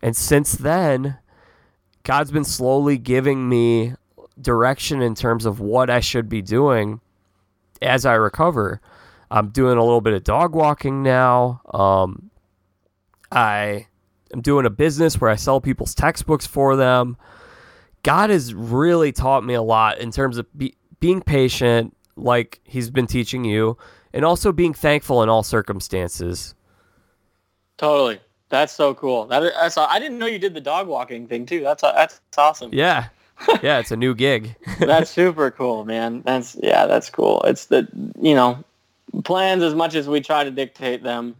[0.00, 1.18] And since then,
[2.04, 3.94] God's been slowly giving me
[4.40, 7.00] direction in terms of what I should be doing
[7.80, 8.80] as I recover.
[9.28, 11.62] I'm doing a little bit of dog walking now.
[11.74, 12.30] Um,
[13.32, 13.88] I
[14.32, 17.16] am doing a business where I sell people's textbooks for them.
[18.02, 22.90] God has really taught me a lot in terms of be, being patient, like He's
[22.90, 23.76] been teaching you,
[24.12, 26.54] and also being thankful in all circumstances.
[27.78, 28.20] Totally.
[28.52, 29.26] That's so cool.
[29.26, 31.62] That that's I didn't know you did the dog walking thing too.
[31.62, 32.68] That's that's awesome.
[32.72, 33.06] Yeah,
[33.62, 34.54] yeah, it's a new gig.
[34.78, 36.20] that's super cool, man.
[36.26, 37.40] That's yeah, that's cool.
[37.44, 37.88] It's the
[38.20, 38.62] you know
[39.24, 41.34] plans as much as we try to dictate them.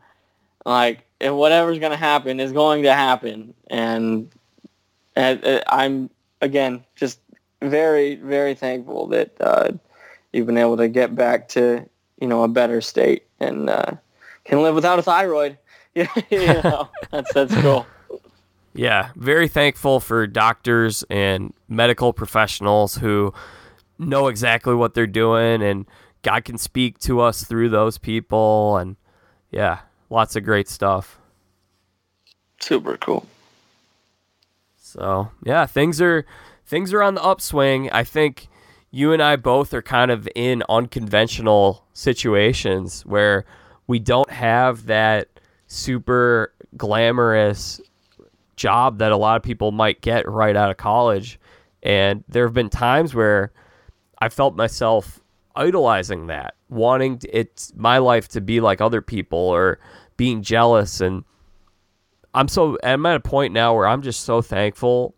[0.65, 4.31] Like whatever's going to happen is going to happen, and,
[5.15, 6.09] and I'm
[6.43, 7.21] again just
[7.63, 9.71] very very thankful that uh,
[10.33, 11.89] you've been able to get back to
[12.21, 13.93] you know a better state and uh,
[14.45, 15.59] can live without a thyroid.
[15.95, 17.87] you know, that's that's cool.
[18.75, 23.35] Yeah, very thankful for doctors and medical professionals who
[23.99, 25.87] know exactly what they're doing and
[26.23, 28.97] God can speak to us through those people and
[29.51, 31.19] yeah, lots of great stuff.
[32.61, 33.27] Super cool.
[34.93, 36.27] So, yeah, things are
[36.67, 37.91] things are on the upswing.
[37.91, 38.49] I think
[38.91, 43.47] you and I both are kind of in unconventional situations where
[43.87, 45.29] we don't have that
[45.67, 47.81] super glamorous
[48.57, 51.41] job that a lot of people might get right out of college.
[51.83, 53.51] And there have been times where
[54.19, 55.21] I felt myself
[55.57, 59.79] idolizing that, wanting it's my life to be like other people or
[60.19, 61.01] being jealous.
[61.01, 61.25] And
[62.35, 65.15] I'm so, I'm at a point now where I'm just so thankful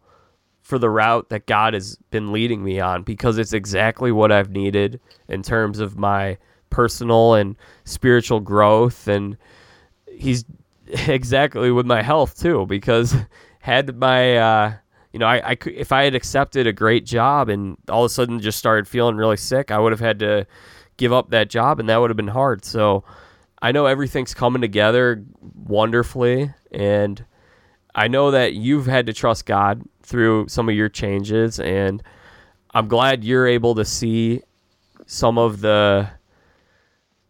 [0.63, 4.51] for the route that God has been leading me on because it's exactly what I've
[4.51, 4.99] needed
[5.29, 6.39] in terms of my
[6.71, 9.07] personal and spiritual growth.
[9.07, 9.37] And
[10.17, 10.45] He's
[10.87, 13.15] exactly with my health too because
[13.61, 14.75] had my uh,
[15.13, 18.15] you know I, I if I had accepted a great job and all of a
[18.15, 20.47] sudden just started feeling really sick I would have had to
[20.97, 23.05] give up that job and that would have been hard so
[23.63, 27.25] I know everything's coming together wonderfully and
[27.95, 32.03] I know that you've had to trust God through some of your changes and
[32.75, 34.43] I'm glad you're able to see
[35.07, 36.09] some of the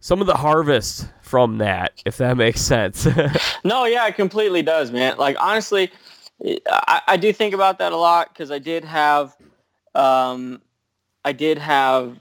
[0.01, 3.07] some of the harvest from that, if that makes sense.
[3.65, 5.17] no, yeah, it completely does, man.
[5.19, 5.91] Like honestly,
[6.71, 9.37] I, I do think about that a lot because I did have,
[9.95, 10.61] um,
[11.25, 12.19] I did have,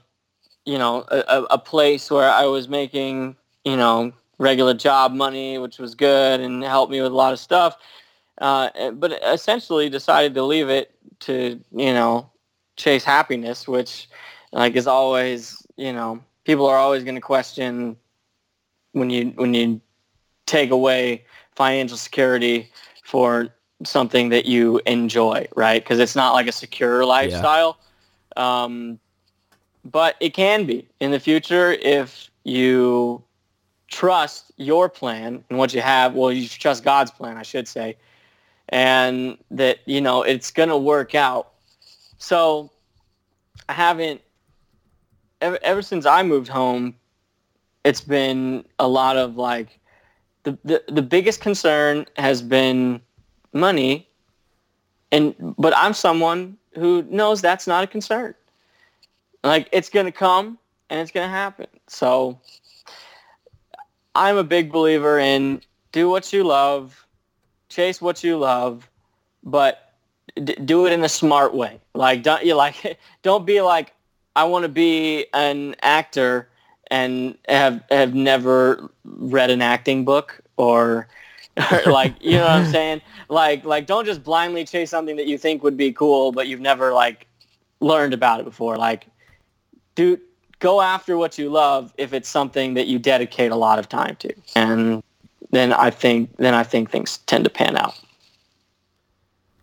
[0.64, 5.78] you know, a, a place where I was making, you know, regular job money, which
[5.78, 7.76] was good and helped me with a lot of stuff.
[8.40, 12.30] Uh, but essentially decided to leave it to, you know,
[12.76, 14.08] chase happiness, which
[14.52, 17.96] like is always, you know, people are always going to question
[18.92, 19.80] when you when you
[20.46, 21.24] take away
[21.54, 22.70] financial security
[23.04, 23.48] for
[23.84, 25.82] something that you enjoy, right?
[25.82, 27.78] Because it's not like a secure lifestyle.
[28.36, 28.64] Yeah.
[28.64, 28.98] Um,
[29.84, 33.23] but it can be in the future if you
[33.88, 36.14] trust your plan and what you have.
[36.14, 37.96] Well, you trust God's plan, I should say,
[38.68, 41.52] and that you know it's to work out.
[42.18, 42.70] So
[43.68, 44.20] I haven't
[45.40, 46.94] ever, ever since I moved home
[47.84, 49.78] it's been a lot of like
[50.42, 53.00] the, the, the biggest concern has been
[53.52, 54.08] money
[55.12, 58.34] and but I'm someone who knows that's not a concern.
[59.44, 60.58] Like it's to come
[60.90, 61.66] and it's to happen.
[61.86, 62.40] So
[64.14, 65.60] I'm a big believer in
[65.92, 67.06] do what you love,
[67.68, 68.88] chase what you love,
[69.42, 69.94] but
[70.42, 71.80] d- do it in a smart way.
[71.94, 73.94] Like don't you like don't be like
[74.36, 76.48] I want to be an actor
[76.90, 81.08] and have have never read an acting book or,
[81.70, 83.00] or like you know what I'm saying?
[83.28, 86.60] Like like don't just blindly chase something that you think would be cool but you've
[86.60, 87.26] never like
[87.80, 88.76] learned about it before.
[88.76, 89.06] Like
[89.94, 90.18] do
[90.64, 94.16] go after what you love if it's something that you dedicate a lot of time
[94.16, 94.34] to.
[94.56, 95.02] And
[95.50, 98.00] then I think then I think things tend to pan out.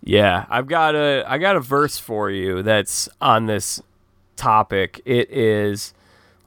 [0.04, 3.82] Yeah, I've got a I got a verse for you that's on this
[4.36, 5.02] topic.
[5.06, 5.94] It is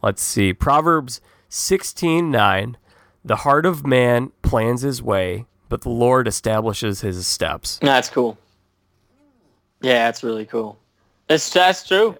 [0.04, 0.52] Let's see.
[0.52, 2.76] Proverbs 16:9.
[3.24, 7.78] The heart of man plans his way, but the Lord establishes his steps.
[7.80, 8.36] That's cool.
[9.80, 10.78] Yeah, that's really cool.
[11.30, 12.18] It's that's true.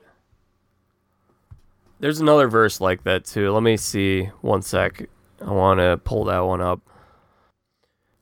[2.01, 3.51] There's another verse like that too.
[3.53, 5.09] Let me see one sec.
[5.41, 6.81] I want to pull that one up.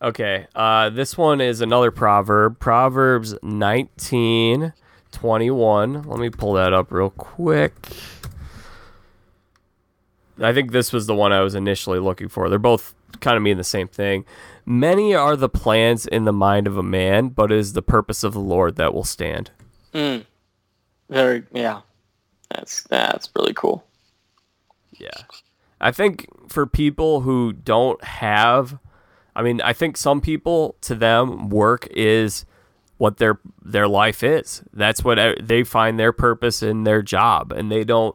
[0.00, 2.58] Okay, uh, this one is another proverb.
[2.58, 4.72] Proverbs 19,
[5.12, 6.02] 21.
[6.02, 7.74] Let me pull that up real quick.
[10.40, 12.48] I think this was the one I was initially looking for.
[12.48, 14.24] They're both kind of mean the same thing.
[14.66, 18.24] Many are the plans in the mind of a man, but it is the purpose
[18.24, 19.50] of the Lord that will stand.
[19.94, 20.24] Mm.
[21.08, 21.82] Very, yeah.
[22.54, 23.84] That's that's really cool.
[24.92, 25.10] Yeah.
[25.80, 28.78] I think for people who don't have
[29.34, 32.44] I mean, I think some people to them work is
[32.98, 34.62] what their their life is.
[34.72, 38.14] That's what they find their purpose in their job and they don't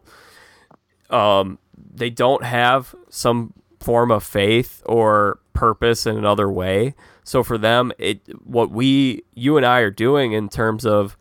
[1.09, 1.57] um
[1.93, 6.95] they don't have some form of faith or purpose in another way.
[7.23, 11.17] So for them, it what we you and I are doing in terms of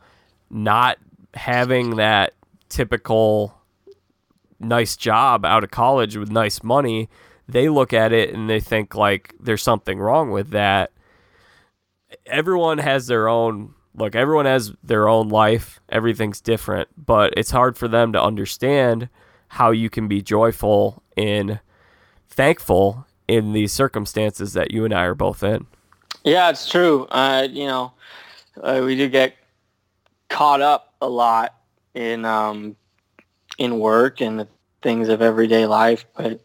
[0.51, 0.99] not
[1.35, 2.35] having that
[2.69, 3.57] typical
[4.59, 7.09] nice job out of college with nice money,
[7.49, 10.93] they look at it and they think like there's something wrong with that.
[12.27, 15.81] Everyone has their own look, everyone has their own life.
[15.89, 19.09] Everything's different, but it's hard for them to understand
[19.49, 21.61] how you can be joyful and
[22.29, 25.67] thankful in the circumstances that you and I are both in.
[26.25, 27.07] Yeah, it's true.
[27.07, 27.93] Uh, you know,
[28.61, 29.37] uh, we do get
[30.29, 31.56] caught up a lot
[31.97, 32.77] in um,
[33.59, 34.47] in work and the
[34.83, 36.05] things of everyday life.
[36.17, 36.41] But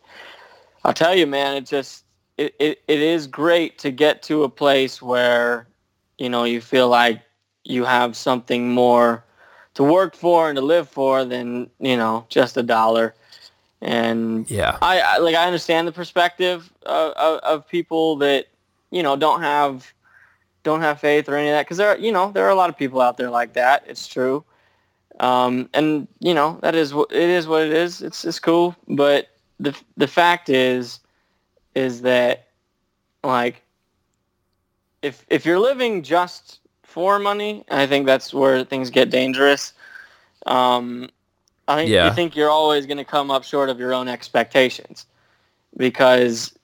[0.83, 2.05] I'll tell you, man, it just
[2.37, 5.67] it, it, it is great to get to a place where
[6.17, 7.21] you know you feel like
[7.63, 9.23] you have something more
[9.75, 13.13] to work for and to live for than you know just a dollar.
[13.81, 18.47] And yeah, I, I like I understand the perspective of, of, of people that
[18.89, 19.91] you know don't have
[20.63, 22.55] don't have faith or any of that because there are you know there are a
[22.55, 23.83] lot of people out there like that.
[23.85, 24.45] It's true.
[25.19, 27.47] Um, and you know that is what it is.
[27.47, 28.01] What it is.
[28.01, 28.75] It's it's cool.
[28.87, 29.27] But
[29.59, 30.99] the the fact is,
[31.75, 32.47] is that
[33.23, 33.63] like
[35.01, 39.73] if if you're living just for money, I think that's where things get dangerous.
[40.45, 41.09] Um,
[41.67, 42.05] I think Yeah.
[42.05, 45.05] you think you're always going to come up short of your own expectations
[45.77, 46.57] because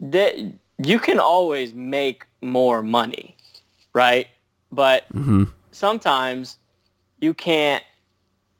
[0.00, 0.34] that
[0.78, 3.36] you can always make more money,
[3.92, 4.28] right?
[4.70, 6.56] But hmm sometimes
[7.20, 7.84] you can't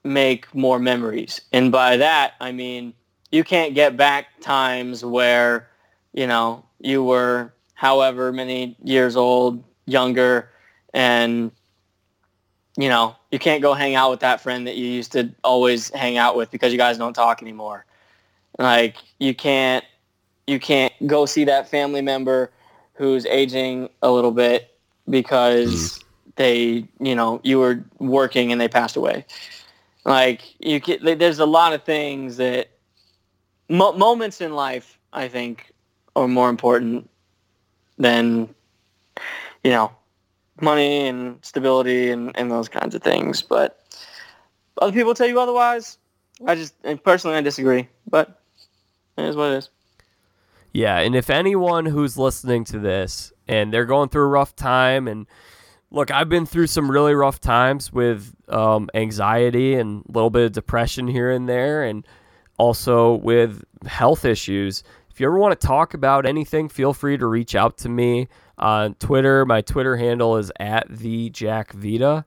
[0.05, 1.41] make more memories.
[1.53, 2.95] And by that, I mean
[3.31, 5.69] you can't get back times where,
[6.13, 10.51] you know, you were however many years old, younger,
[10.95, 11.53] and,
[12.77, 15.91] you know, you can't go hang out with that friend that you used to always
[15.91, 17.85] hang out with because you guys don't talk anymore.
[18.59, 19.85] Like you can't
[20.47, 22.51] you can't go see that family member
[22.95, 24.75] who's aging a little bit
[25.09, 26.05] because mm.
[26.39, 29.27] They, you know, you were working and they passed away.
[30.05, 32.71] Like you there's a lot of things that
[33.69, 35.73] mo- moments in life, I think,
[36.17, 37.11] are more important
[37.99, 38.55] than,
[39.65, 39.93] you know,
[40.61, 43.43] money and stability and, and those kinds of things.
[43.43, 43.85] But
[44.81, 45.99] other people tell you otherwise.
[46.47, 48.41] I just personally I disagree, but
[49.17, 49.71] it is what it is.
[50.73, 55.09] Yeah, and if anyone who's listening to this and they're going through a rough time,
[55.09, 55.27] and
[55.91, 60.45] look, I've been through some really rough times with um, anxiety and a little bit
[60.45, 62.07] of depression here and there, and
[62.59, 64.83] also with health issues.
[65.11, 68.29] If you ever want to talk about anything, feel free to reach out to me
[68.57, 69.45] on Twitter.
[69.45, 72.25] My Twitter handle is at the Jack Vita.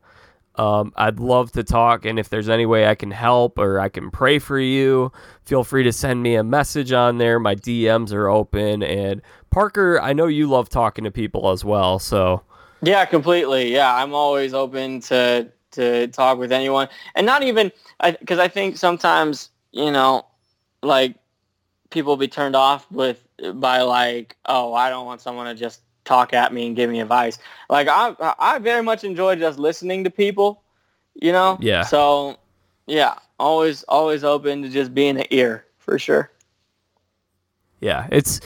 [0.56, 3.88] Um, I'd love to talk, and if there's any way I can help or I
[3.88, 5.12] can pray for you,
[5.46, 7.40] feel free to send me a message on there.
[7.40, 8.84] My DMs are open.
[8.84, 12.00] And Parker, I know you love talking to people as well.
[12.00, 12.44] So,
[12.82, 13.74] Yeah, completely.
[13.74, 17.72] Yeah, I'm always open to to talk with anyone, and not even
[18.20, 20.26] because I, think sometimes you know,
[20.84, 21.16] like
[21.90, 23.26] people be turned off with
[23.56, 27.00] by like, oh, I don't want someone to just talk at me and give me
[27.00, 27.38] advice.
[27.70, 30.64] Like I I very much enjoy just listening to people,
[31.14, 31.58] you know.
[31.62, 31.84] Yeah.
[31.84, 32.38] So
[32.88, 36.32] yeah, always always open to just being an ear for sure.
[37.82, 38.40] yeah, it's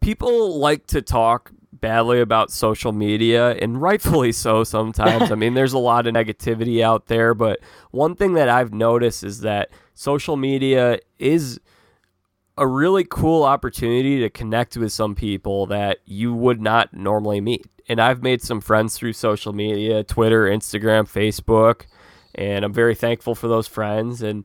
[0.00, 1.50] people like to talk
[1.80, 5.30] badly about social media, and rightfully so sometimes.
[5.32, 7.60] I mean, there's a lot of negativity out there, but
[7.90, 11.60] one thing that I've noticed is that social media is
[12.58, 17.66] a really cool opportunity to connect with some people that you would not normally meet.
[17.88, 21.86] And I've made some friends through social media, Twitter, Instagram, Facebook,
[22.34, 24.22] and I'm very thankful for those friends.
[24.22, 24.44] And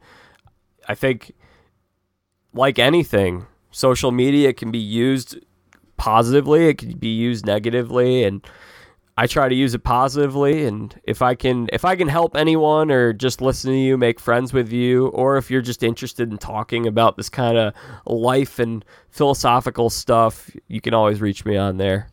[0.88, 1.34] I think,
[2.54, 5.40] like anything, social media can be used
[6.02, 8.24] positively, it can be used negatively.
[8.24, 8.44] And
[9.18, 12.90] I try to use it positively and if I can if I can help anyone
[12.90, 16.40] or just listen to you, make friends with you, or if you're just interested in
[16.40, 17.76] talking about this kind of
[18.08, 22.08] life and philosophical stuff, you can always reach me on there.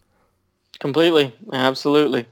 [0.80, 1.34] Completely.
[1.50, 2.26] Absolutely.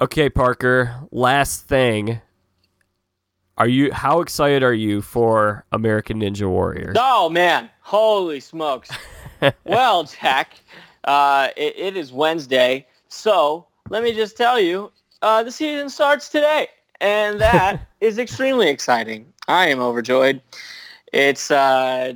[0.00, 2.20] Okay, Parker, last thing.
[3.56, 6.92] Are you how excited are you for American Ninja Warrior?
[6.96, 8.90] Oh man, holy smokes.
[9.64, 10.54] well, Jack,
[11.08, 14.92] uh, it, it is Wednesday, so let me just tell you,
[15.22, 16.68] uh, the season starts today,
[17.00, 19.32] and that is extremely exciting.
[19.48, 20.42] I am overjoyed.
[21.12, 22.12] It's uh,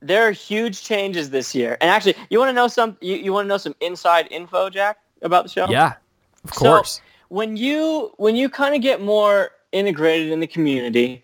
[0.00, 2.96] there are huge changes this year, and actually, you want to know some?
[3.02, 5.68] You, you want to know some inside info, Jack, about the show?
[5.68, 5.94] Yeah,
[6.44, 6.94] of course.
[6.94, 11.22] So, when you when you kind of get more integrated in the community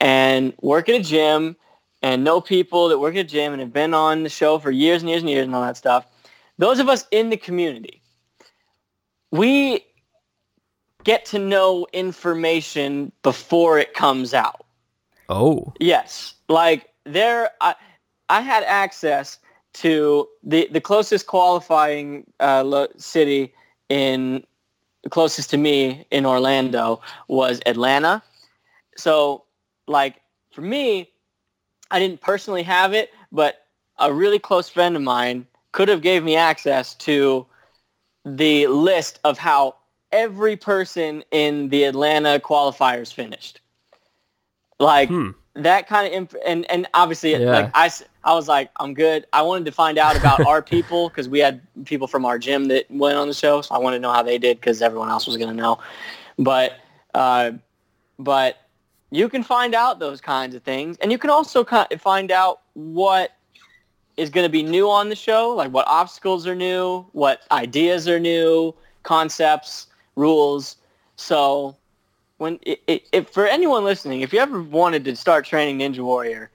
[0.00, 1.56] and work at a gym
[2.02, 4.70] and know people that work at a gym and have been on the show for
[4.70, 6.06] years and years and years and all that stuff,
[6.58, 8.02] those of us in the community
[9.30, 9.84] we
[11.04, 14.64] get to know information before it comes out.
[15.28, 15.72] Oh.
[15.80, 16.34] Yes.
[16.48, 17.74] Like there, I,
[18.28, 19.38] I had access
[19.74, 23.52] to the, the closest qualifying uh, lo- city
[23.88, 24.44] in
[25.10, 28.22] closest to me in Orlando was Atlanta.
[28.96, 29.44] So
[29.86, 30.16] like
[30.52, 31.10] for me,
[31.90, 33.66] I didn't personally have it, but
[33.98, 37.46] a really close friend of mine could have gave me access to
[38.24, 39.76] the list of how
[40.12, 43.60] every person in the Atlanta qualifiers finished.
[44.80, 45.30] Like hmm.
[45.54, 47.50] that kind of imp- and and obviously yeah.
[47.50, 47.90] like I
[48.24, 49.26] I was like I'm good.
[49.32, 52.66] I wanted to find out about our people because we had people from our gym
[52.66, 55.08] that went on the show, so I wanted to know how they did because everyone
[55.08, 55.78] else was going to know.
[56.38, 56.74] But
[57.14, 57.52] uh,
[58.18, 58.68] but
[59.10, 63.32] you can find out those kinds of things, and you can also find out what
[64.18, 68.08] is going to be new on the show, like what obstacles are new, what ideas
[68.08, 70.76] are new, concepts, rules.
[71.16, 71.76] So
[72.38, 76.50] when if for anyone listening, if you ever wanted to start training Ninja Warrior,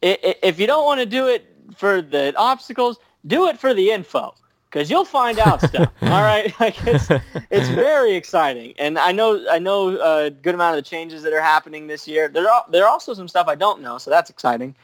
[0.00, 1.46] if you don't want to do it
[1.76, 4.34] for the obstacles, do it for the info
[4.70, 5.92] because you'll find out stuff.
[6.02, 7.08] all right, like it's
[7.50, 11.32] it's very exciting, and I know I know a good amount of the changes that
[11.32, 12.28] are happening this year.
[12.28, 14.76] There are there are also some stuff I don't know, so that's exciting.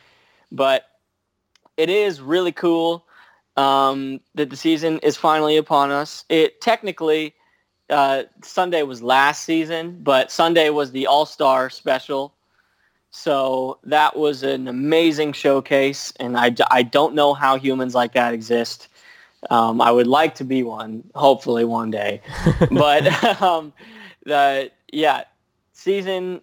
[0.53, 0.89] But
[1.77, 3.07] it is really cool
[3.57, 6.24] um, that the season is finally upon us.
[6.29, 7.35] It technically
[7.91, 12.35] uh, Sunday was last season, but Sunday was the All Star special.
[13.11, 18.35] So that was an amazing showcase, and I, I don't know how humans like that
[18.35, 18.89] exist.
[19.49, 22.20] Um, I would like to be one, hopefully one day.
[22.70, 23.07] but
[23.41, 23.72] um,
[24.24, 25.24] the yeah,
[25.72, 26.43] season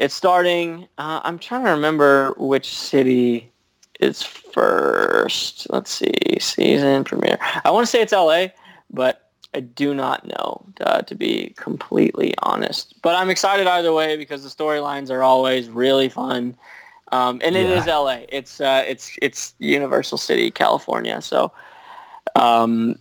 [0.00, 0.88] it's starting.
[0.96, 3.49] Uh, I'm trying to remember which city
[4.00, 5.66] is first.
[5.70, 7.38] Let's see, season premiere.
[7.64, 8.48] I want to say it's LA,
[8.90, 12.94] but I do not know, uh, to be completely honest.
[13.02, 16.56] But I'm excited either way because the storylines are always really fun.
[17.12, 17.80] Um, and it yeah.
[17.80, 18.20] is LA.
[18.28, 21.20] It's uh, it's it's Universal City, California.
[21.20, 21.52] So
[22.36, 22.96] um,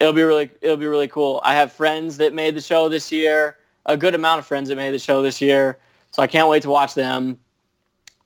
[0.00, 1.40] it'll be really it'll be really cool.
[1.44, 3.58] I have friends that made the show this year.
[3.84, 5.78] A good amount of friends that made the show this year.
[6.12, 7.38] So I can't wait to watch them.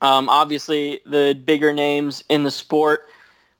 [0.02, 3.08] Um, obviously, the bigger names in the sport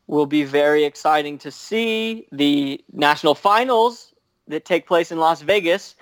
[0.06, 2.26] will be very exciting to see.
[2.32, 4.14] The national finals
[4.48, 5.94] that take place in Las Vegas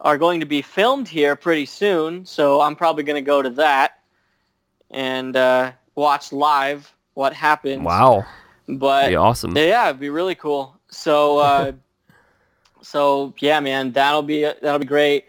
[0.00, 3.50] are going to be filmed here pretty soon, so I'm probably going to go to
[3.50, 4.00] that
[4.90, 7.82] and uh, watch live what happens.
[7.82, 8.24] Wow,
[8.68, 9.56] but be awesome.
[9.56, 10.78] Yeah, it'd be really cool.
[10.90, 11.72] So, uh,
[12.82, 15.26] so yeah, man, that'll be that'll be great.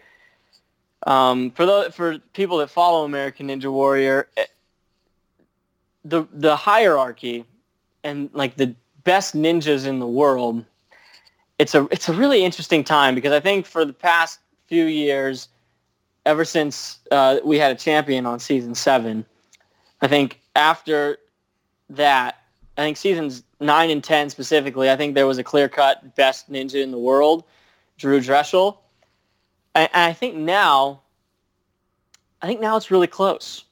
[1.06, 4.28] Um, for the for people that follow American Ninja Warrior,
[6.04, 7.44] the the hierarchy
[8.02, 8.74] and like the
[9.04, 10.64] best ninjas in the world
[11.58, 15.48] it's a it's a really interesting time because I think for the past few years
[16.26, 19.24] ever since uh, we had a champion on season seven
[20.00, 21.18] I think after
[21.90, 22.40] that
[22.76, 26.50] I think seasons nine and ten specifically I think there was a clear cut best
[26.50, 27.44] ninja in the world
[27.96, 28.78] Drew Drechsel
[29.74, 31.00] and I think now
[32.42, 33.63] I think now it's really close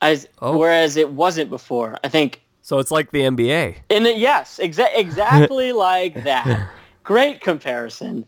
[0.00, 0.56] as oh.
[0.56, 1.98] whereas it wasn't before.
[2.04, 2.42] I think.
[2.62, 3.76] So it's like the NBA.
[3.90, 6.70] In it, yes, exa- exactly like that.
[7.02, 8.24] Great comparison.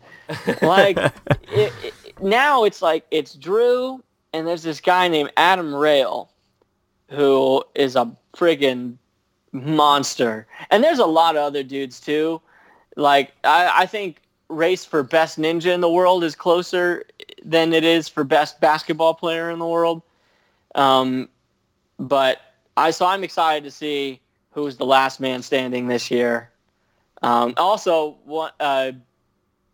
[0.61, 0.97] Like
[1.51, 4.03] it, it, now, it's like it's Drew,
[4.33, 6.29] and there's this guy named Adam Rayl
[7.09, 8.97] who is a friggin'
[9.51, 10.47] monster.
[10.69, 12.41] And there's a lot of other dudes too.
[12.95, 17.05] Like I, I think race for best ninja in the world is closer
[17.43, 20.01] than it is for best basketball player in the world.
[20.75, 21.29] Um,
[21.99, 22.41] but
[22.75, 24.21] I so I'm excited to see
[24.51, 26.51] who's the last man standing this year.
[27.21, 28.17] Um, also,
[28.59, 28.91] uh,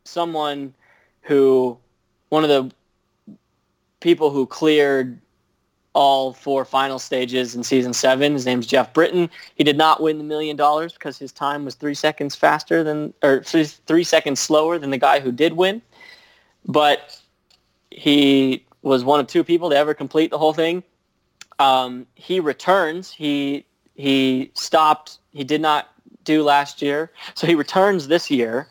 [0.06, 0.74] someone
[1.22, 1.78] who,
[2.30, 2.72] one of the
[4.00, 5.20] people who cleared
[5.94, 8.34] all four final stages in season seven.
[8.34, 9.30] His name's Geoff Britten.
[9.56, 13.14] He did not win the million dollars because his time was three seconds faster than,
[13.22, 15.82] or three seconds slower than the guy who did win.
[16.66, 17.22] But
[17.92, 20.84] he was one of two people to ever complete the whole thing.
[21.60, 23.12] Um, he returns.
[23.12, 25.20] He he stopped.
[25.32, 25.90] He did not
[26.24, 28.68] do last year, so he returns this year.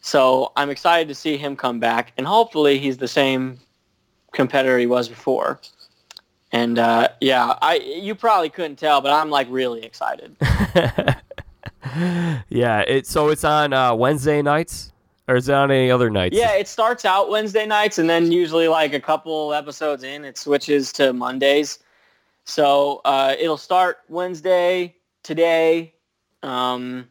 [0.00, 3.58] So I'm excited to see him come back, and hopefully he's the same
[4.32, 5.60] competitor he was before.
[6.52, 10.36] And uh, yeah, I you probably couldn't tell, but I'm like really excited.
[12.48, 14.92] yeah, it so it's on uh, Wednesday nights,
[15.28, 16.36] or is it on any other nights?
[16.36, 20.38] Yeah, it starts out Wednesday nights, and then usually like a couple episodes in, it
[20.38, 21.78] switches to Mondays.
[22.44, 25.92] So uh, it'll start Wednesday today,
[26.42, 27.08] um,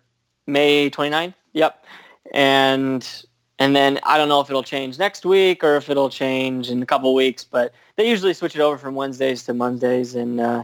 [0.48, 1.34] May 29th.
[1.54, 1.86] Yep,
[2.34, 3.26] and
[3.60, 6.82] and then I don't know if it'll change next week or if it'll change in
[6.82, 10.64] a couple weeks, but they usually switch it over from Wednesdays to Mondays, and uh,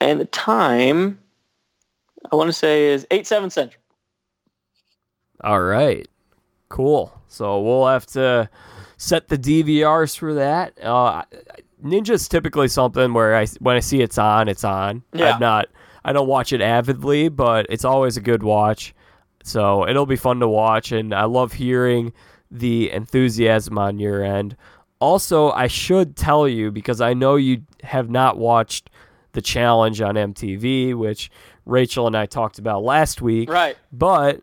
[0.00, 1.18] and the time
[2.32, 3.82] I want to say is eight seven central.
[5.42, 6.08] All right,
[6.68, 7.20] cool.
[7.28, 8.48] So we'll have to
[8.96, 10.82] set the DVRs for that.
[10.82, 11.22] Uh,
[11.82, 15.02] Ninja's typically something where I when I see it's on, it's on.
[15.12, 15.34] Yeah.
[15.34, 15.68] I'm not.
[16.04, 18.94] I don't watch it avidly, but it's always a good watch.
[19.42, 22.12] So it'll be fun to watch, and I love hearing
[22.50, 24.56] the enthusiasm on your end.
[24.98, 28.90] Also, I should tell you because I know you have not watched
[29.32, 31.30] the challenge on MTV, which
[31.64, 33.48] Rachel and I talked about last week.
[33.48, 33.76] Right.
[33.92, 34.42] But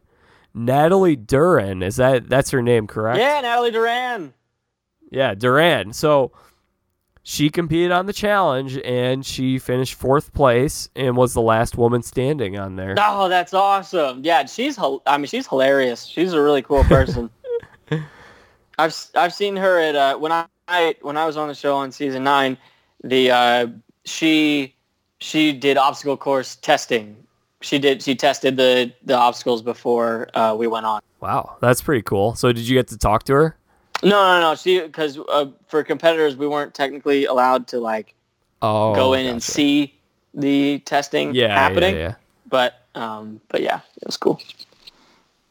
[0.57, 3.19] Natalie Duran is that that's her name, correct?
[3.19, 4.33] Yeah, Natalie Duran.
[5.11, 5.93] Yeah, Duran.
[5.93, 6.31] So
[7.23, 12.01] she competed on the challenge and she finished fourth place and was the last woman
[12.01, 12.95] standing on there.
[12.97, 14.21] Oh, that's awesome.
[14.23, 16.05] Yeah, she's I mean, she's hilarious.
[16.05, 17.29] She's a really cool person.
[18.79, 21.91] I've I've seen her at uh, when I when I was on the show on
[21.91, 22.57] season nine.
[23.03, 23.67] The uh,
[24.05, 24.75] she
[25.19, 27.26] she did obstacle course testing.
[27.61, 31.01] She did she tested the the obstacles before uh, we went on.
[31.19, 32.35] Wow, that's pretty cool.
[32.35, 33.57] So did you get to talk to her?
[34.03, 34.55] No, no, no.
[34.55, 38.13] She because uh, for competitors we weren't technically allowed to like
[38.61, 39.93] Oh, go in and see
[40.33, 41.95] the testing yeah, happening.
[41.95, 42.15] Yeah, yeah.
[42.47, 44.41] But um, but yeah, it was cool.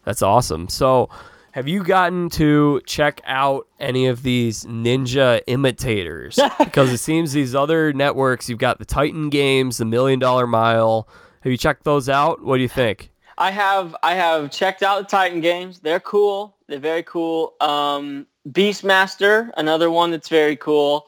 [0.05, 0.69] That's awesome.
[0.69, 1.09] So,
[1.53, 6.39] have you gotten to check out any of these ninja imitators?
[6.59, 11.09] because it seems these other networks, you've got the Titan Games, the Million Dollar Mile.
[11.47, 12.42] Have you checked those out?
[12.42, 13.12] What do you think?
[13.38, 15.78] I have I have checked out the Titan games.
[15.78, 16.57] They're cool.
[16.66, 17.55] They're very cool.
[17.61, 21.07] Um, Beastmaster, another one that's very cool.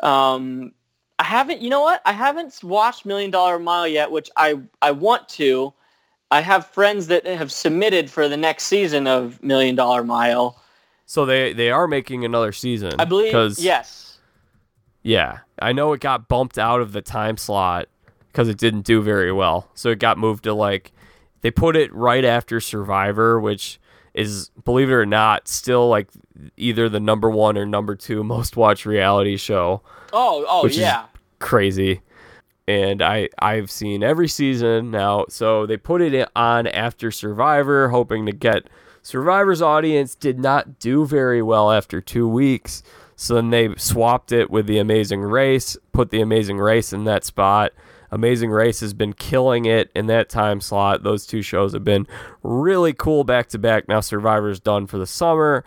[0.00, 0.70] Um,
[1.18, 1.60] I haven't.
[1.60, 2.02] You know what?
[2.06, 5.74] I haven't watched Million Dollar Mile yet, which I I want to.
[6.30, 10.62] I have friends that have submitted for the next season of Million Dollar Mile.
[11.04, 12.92] So they they are making another season.
[13.00, 13.58] I believe.
[13.58, 14.18] Yes.
[15.02, 17.88] Yeah, I know it got bumped out of the time slot
[18.32, 19.68] because it didn't do very well.
[19.74, 20.92] So it got moved to like
[21.40, 23.80] they put it right after Survivor, which
[24.14, 26.08] is believe it or not still like
[26.56, 29.82] either the number one or number two most watched reality show.
[30.12, 31.06] Oh oh yeah.
[31.38, 32.00] Crazy.
[32.66, 35.26] And I I've seen every season now.
[35.28, 38.68] So they put it on after Survivor, hoping to get
[39.02, 40.14] Survivor's audience.
[40.14, 42.82] Did not do very well after two weeks.
[43.16, 47.24] So then they swapped it with the Amazing Race, put the Amazing Race in that
[47.24, 47.72] spot.
[48.10, 51.02] Amazing Race has been killing it in that time slot.
[51.02, 52.06] Those two shows have been
[52.42, 53.88] really cool back to back.
[53.88, 55.64] Now Survivor's done for the summer.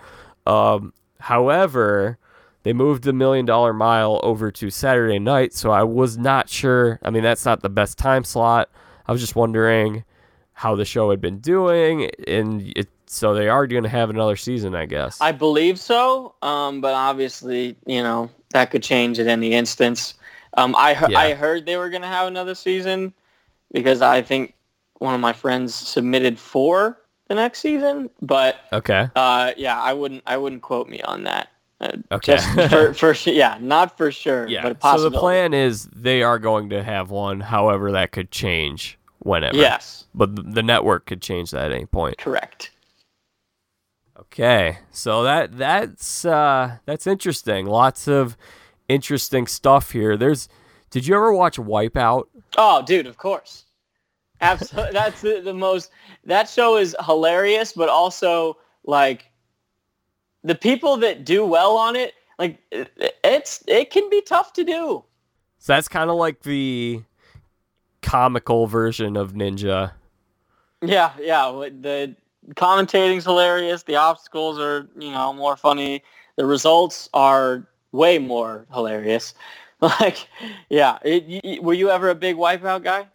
[0.47, 2.17] Um, however,
[2.63, 6.99] they moved the Million Dollar Mile over to Saturday night, so I was not sure.
[7.03, 8.69] I mean, that's not the best time slot.
[9.07, 10.03] I was just wondering
[10.53, 14.35] how the show had been doing, and it, so they are going to have another
[14.35, 15.19] season, I guess.
[15.19, 20.13] I believe so, um, but obviously, you know, that could change at any instance.
[20.55, 21.19] Um, I he- Yeah.
[21.19, 23.13] I heard they were going to have another season
[23.71, 24.53] because I think
[24.99, 29.09] one of my friends submitted for the next season, but okay.
[29.15, 31.47] uh, yeah, I wouldn't I wouldn't quote me on that.
[31.79, 32.35] Uh, Okay.
[32.35, 34.73] Just for, for yeah, not for sure, Yeah.
[34.81, 37.39] So the plan is they are going to have one.
[37.39, 39.57] However, that could change whenever.
[39.57, 42.17] Yes, But th- the network could change that at any point.
[42.17, 42.71] correct.
[44.19, 47.65] Okay, so that that's uh, that's interesting.
[47.65, 48.37] Lots of
[48.91, 50.17] interesting stuff here.
[50.17, 50.49] There's.
[50.89, 52.25] Did you ever watch Wipeout?
[52.57, 53.63] Oh, dude, of course.
[54.41, 54.91] Absolutely.
[54.93, 55.91] That's the, the most.
[56.25, 59.31] That show is hilarious, but also like
[60.43, 62.13] the people that do well on it.
[62.39, 65.03] Like it's it can be tough to do.
[65.59, 67.03] So that's kind of like the
[68.01, 69.91] comical version of Ninja.
[70.81, 71.51] Yeah, yeah.
[71.51, 72.15] The
[72.55, 73.83] commentating's hilarious.
[73.83, 76.03] The obstacles are, you know, more funny.
[76.35, 79.33] The results are way more hilarious.
[79.81, 80.27] Like,
[80.69, 80.99] yeah.
[81.03, 83.07] It, you, were you ever a big Wipeout guy?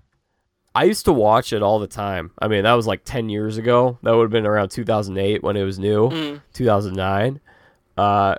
[0.74, 2.32] I used to watch it all the time.
[2.40, 3.98] I mean, that was like 10 years ago.
[4.02, 6.42] That would have been around 2008 when it was new, mm.
[6.54, 7.40] 2009.
[7.96, 8.34] Uh,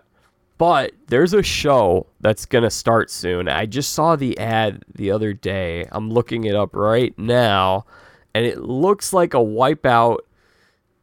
[0.58, 3.48] but there's a show that's going to start soon.
[3.48, 5.88] I just saw the ad the other day.
[5.92, 7.86] I'm looking it up right now,
[8.34, 10.18] and it looks like a Wipeout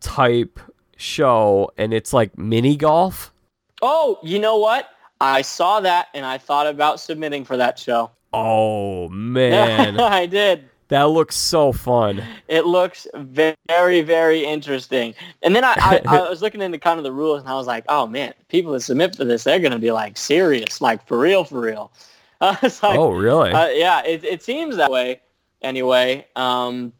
[0.00, 0.60] type
[0.96, 3.32] show, and it's like mini golf.
[3.80, 4.88] Oh, you know what?
[5.20, 8.10] I saw that and I thought about submitting for that show.
[8.32, 10.68] Oh man, I did.
[10.88, 12.22] That looks so fun.
[12.46, 15.14] It looks very, very interesting.
[15.42, 17.66] And then I, I, I, was looking into kind of the rules, and I was
[17.66, 21.06] like, oh man, people that submit for this, they're going to be like serious, like
[21.06, 21.92] for real, for real.
[22.40, 23.52] Uh, like, oh really?
[23.52, 25.18] Uh, yeah, it, it seems that way.
[25.62, 26.92] Anyway, um,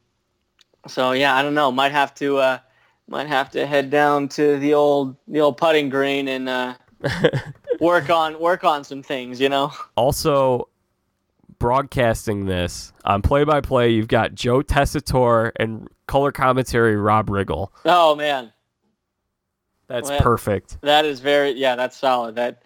[0.87, 1.71] so yeah, I don't know.
[1.71, 2.59] Might have to, uh,
[3.09, 6.75] might have to head down to the old, the old putting green and uh,
[7.85, 9.73] work on work on some things, you know.
[9.97, 10.69] Also,
[11.59, 17.69] broadcasting this on play by play, you've got Joe Tessitore and color commentary Rob Riggle.
[17.85, 18.53] Oh man,
[19.87, 20.79] that's well, perfect.
[20.81, 22.35] That is very yeah, that's solid.
[22.35, 22.63] That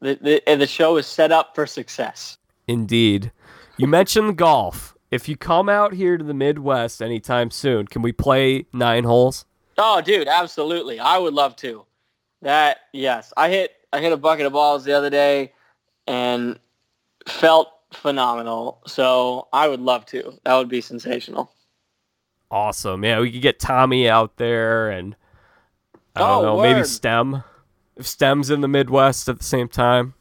[0.00, 2.38] the the, the show is set up for success.
[2.68, 3.32] Indeed.
[3.76, 4.96] You mentioned golf.
[5.10, 9.44] If you come out here to the Midwest anytime soon, can we play nine holes?
[9.76, 11.00] Oh, dude, absolutely.
[11.00, 11.84] I would love to.
[12.40, 15.52] That yes, I hit I hit a bucket of balls the other day
[16.06, 16.58] and
[17.26, 18.82] felt phenomenal.
[18.86, 20.38] So I would love to.
[20.44, 21.52] That would be sensational.
[22.50, 23.04] Awesome.
[23.04, 25.16] Yeah, we could get Tommy out there and
[26.14, 26.72] I don't oh, know, word.
[26.74, 27.42] maybe STEM.
[27.96, 30.14] If STEM's in the Midwest at the same time.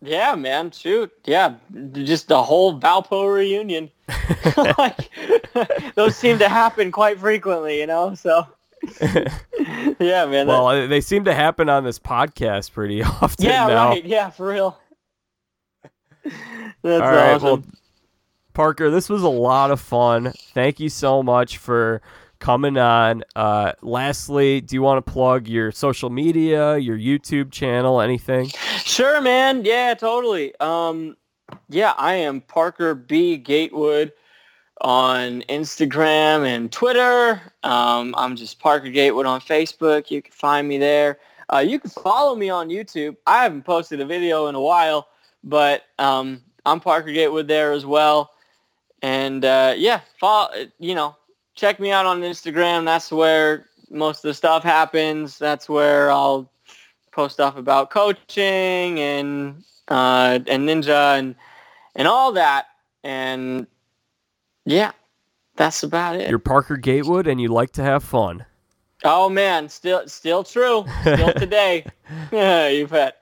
[0.00, 0.72] Yeah, man.
[0.72, 1.12] Shoot.
[1.24, 1.54] Yeah.
[1.92, 3.90] Just the whole Valpo reunion.
[4.78, 5.10] like,
[5.94, 8.14] those seem to happen quite frequently, you know?
[8.14, 8.46] So
[10.00, 10.46] yeah, man.
[10.46, 10.88] Well, that...
[10.88, 13.44] they seem to happen on this podcast pretty often.
[13.44, 13.88] Yeah, now.
[13.90, 14.04] right.
[14.04, 14.78] Yeah, for real.
[16.24, 16.34] That's
[16.84, 17.44] All right, awesome.
[17.44, 17.64] Well,
[18.54, 20.32] Parker, this was a lot of fun.
[20.52, 22.02] Thank you so much for
[22.38, 23.24] coming on.
[23.34, 28.50] Uh, lastly, do you want to plug your social media, your YouTube channel, anything?
[28.78, 29.64] Sure, man.
[29.64, 30.54] Yeah, totally.
[30.60, 31.16] Um,
[31.68, 33.36] yeah, I am Parker B.
[33.36, 34.12] Gatewood
[34.82, 37.40] on Instagram and Twitter.
[37.62, 40.10] Um, I'm just Parker Gatewood on Facebook.
[40.10, 41.18] You can find me there.
[41.52, 43.16] Uh, you can follow me on YouTube.
[43.26, 45.08] I haven't posted a video in a while,
[45.44, 48.32] but um, I'm Parker Gatewood there as well.
[49.02, 51.16] And uh, yeah, follow, you know,
[51.54, 52.84] check me out on Instagram.
[52.84, 55.38] That's where most of the stuff happens.
[55.38, 56.50] That's where I'll
[57.12, 61.34] post stuff about coaching and uh, and ninja and
[61.94, 62.66] and all that.
[63.04, 63.66] And
[64.64, 64.92] yeah,
[65.56, 66.30] that's about it.
[66.30, 68.44] You're Parker Gatewood, and you like to have fun.
[69.04, 70.84] Oh man, still still true.
[71.02, 71.84] Still today.
[72.30, 73.18] yeah, you bet.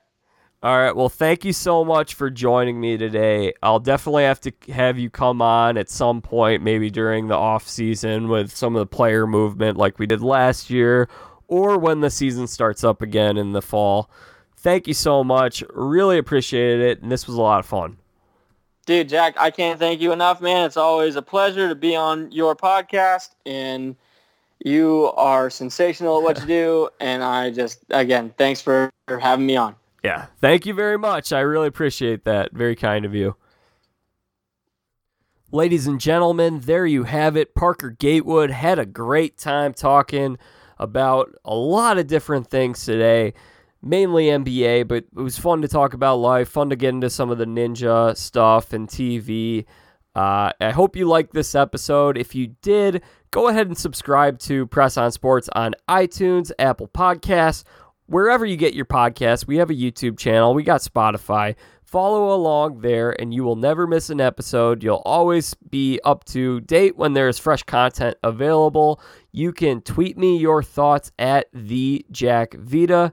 [0.63, 0.95] All right.
[0.95, 3.51] Well, thank you so much for joining me today.
[3.63, 7.67] I'll definitely have to have you come on at some point, maybe during the off
[7.67, 11.09] season with some of the player movement like we did last year,
[11.47, 14.11] or when the season starts up again in the fall.
[14.55, 15.63] Thank you so much.
[15.73, 17.97] Really appreciated it, and this was a lot of fun.
[18.85, 20.65] Dude, Jack, I can't thank you enough, man.
[20.65, 23.95] It's always a pleasure to be on your podcast, and
[24.63, 26.89] you are sensational at what you do.
[26.99, 29.75] And I just, again, thanks for having me on.
[30.03, 31.31] Yeah, thank you very much.
[31.31, 32.53] I really appreciate that.
[32.53, 33.35] Very kind of you.
[35.51, 37.53] Ladies and gentlemen, there you have it.
[37.53, 40.37] Parker Gatewood had a great time talking
[40.79, 43.33] about a lot of different things today
[43.81, 47.29] mainly NBA, but it was fun to talk about life, fun to get into some
[47.29, 49.65] of the ninja stuff and TV.
[50.15, 52.17] Uh, I hope you liked this episode.
[52.17, 53.01] If you did,
[53.31, 57.63] go ahead and subscribe to Press on Sports on iTunes, Apple Podcasts,
[58.07, 59.47] wherever you get your podcasts.
[59.47, 61.55] We have a YouTube channel, we got Spotify.
[61.83, 64.81] Follow along there, and you will never miss an episode.
[64.81, 69.01] You'll always be up to date when there is fresh content available.
[69.33, 73.11] You can tweet me your thoughts at the Jack Vita.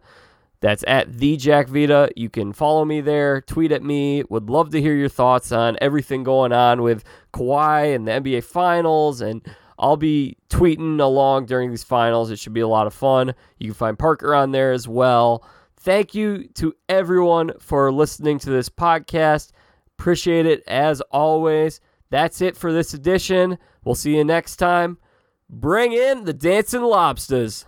[0.60, 2.10] That's at the Jack Vita.
[2.16, 4.24] You can follow me there, tweet at me.
[4.28, 8.42] Would love to hear your thoughts on everything going on with Kawhi and the NBA
[8.42, 9.20] Finals.
[9.20, 9.40] And
[9.78, 12.30] I'll be tweeting along during these finals.
[12.30, 13.34] It should be a lot of fun.
[13.58, 15.44] You can find Parker on there as well.
[15.76, 19.52] Thank you to everyone for listening to this podcast.
[19.96, 21.80] Appreciate it as always.
[22.10, 23.58] That's it for this edition.
[23.84, 24.98] We'll see you next time.
[25.48, 27.64] Bring in the dancing lobsters.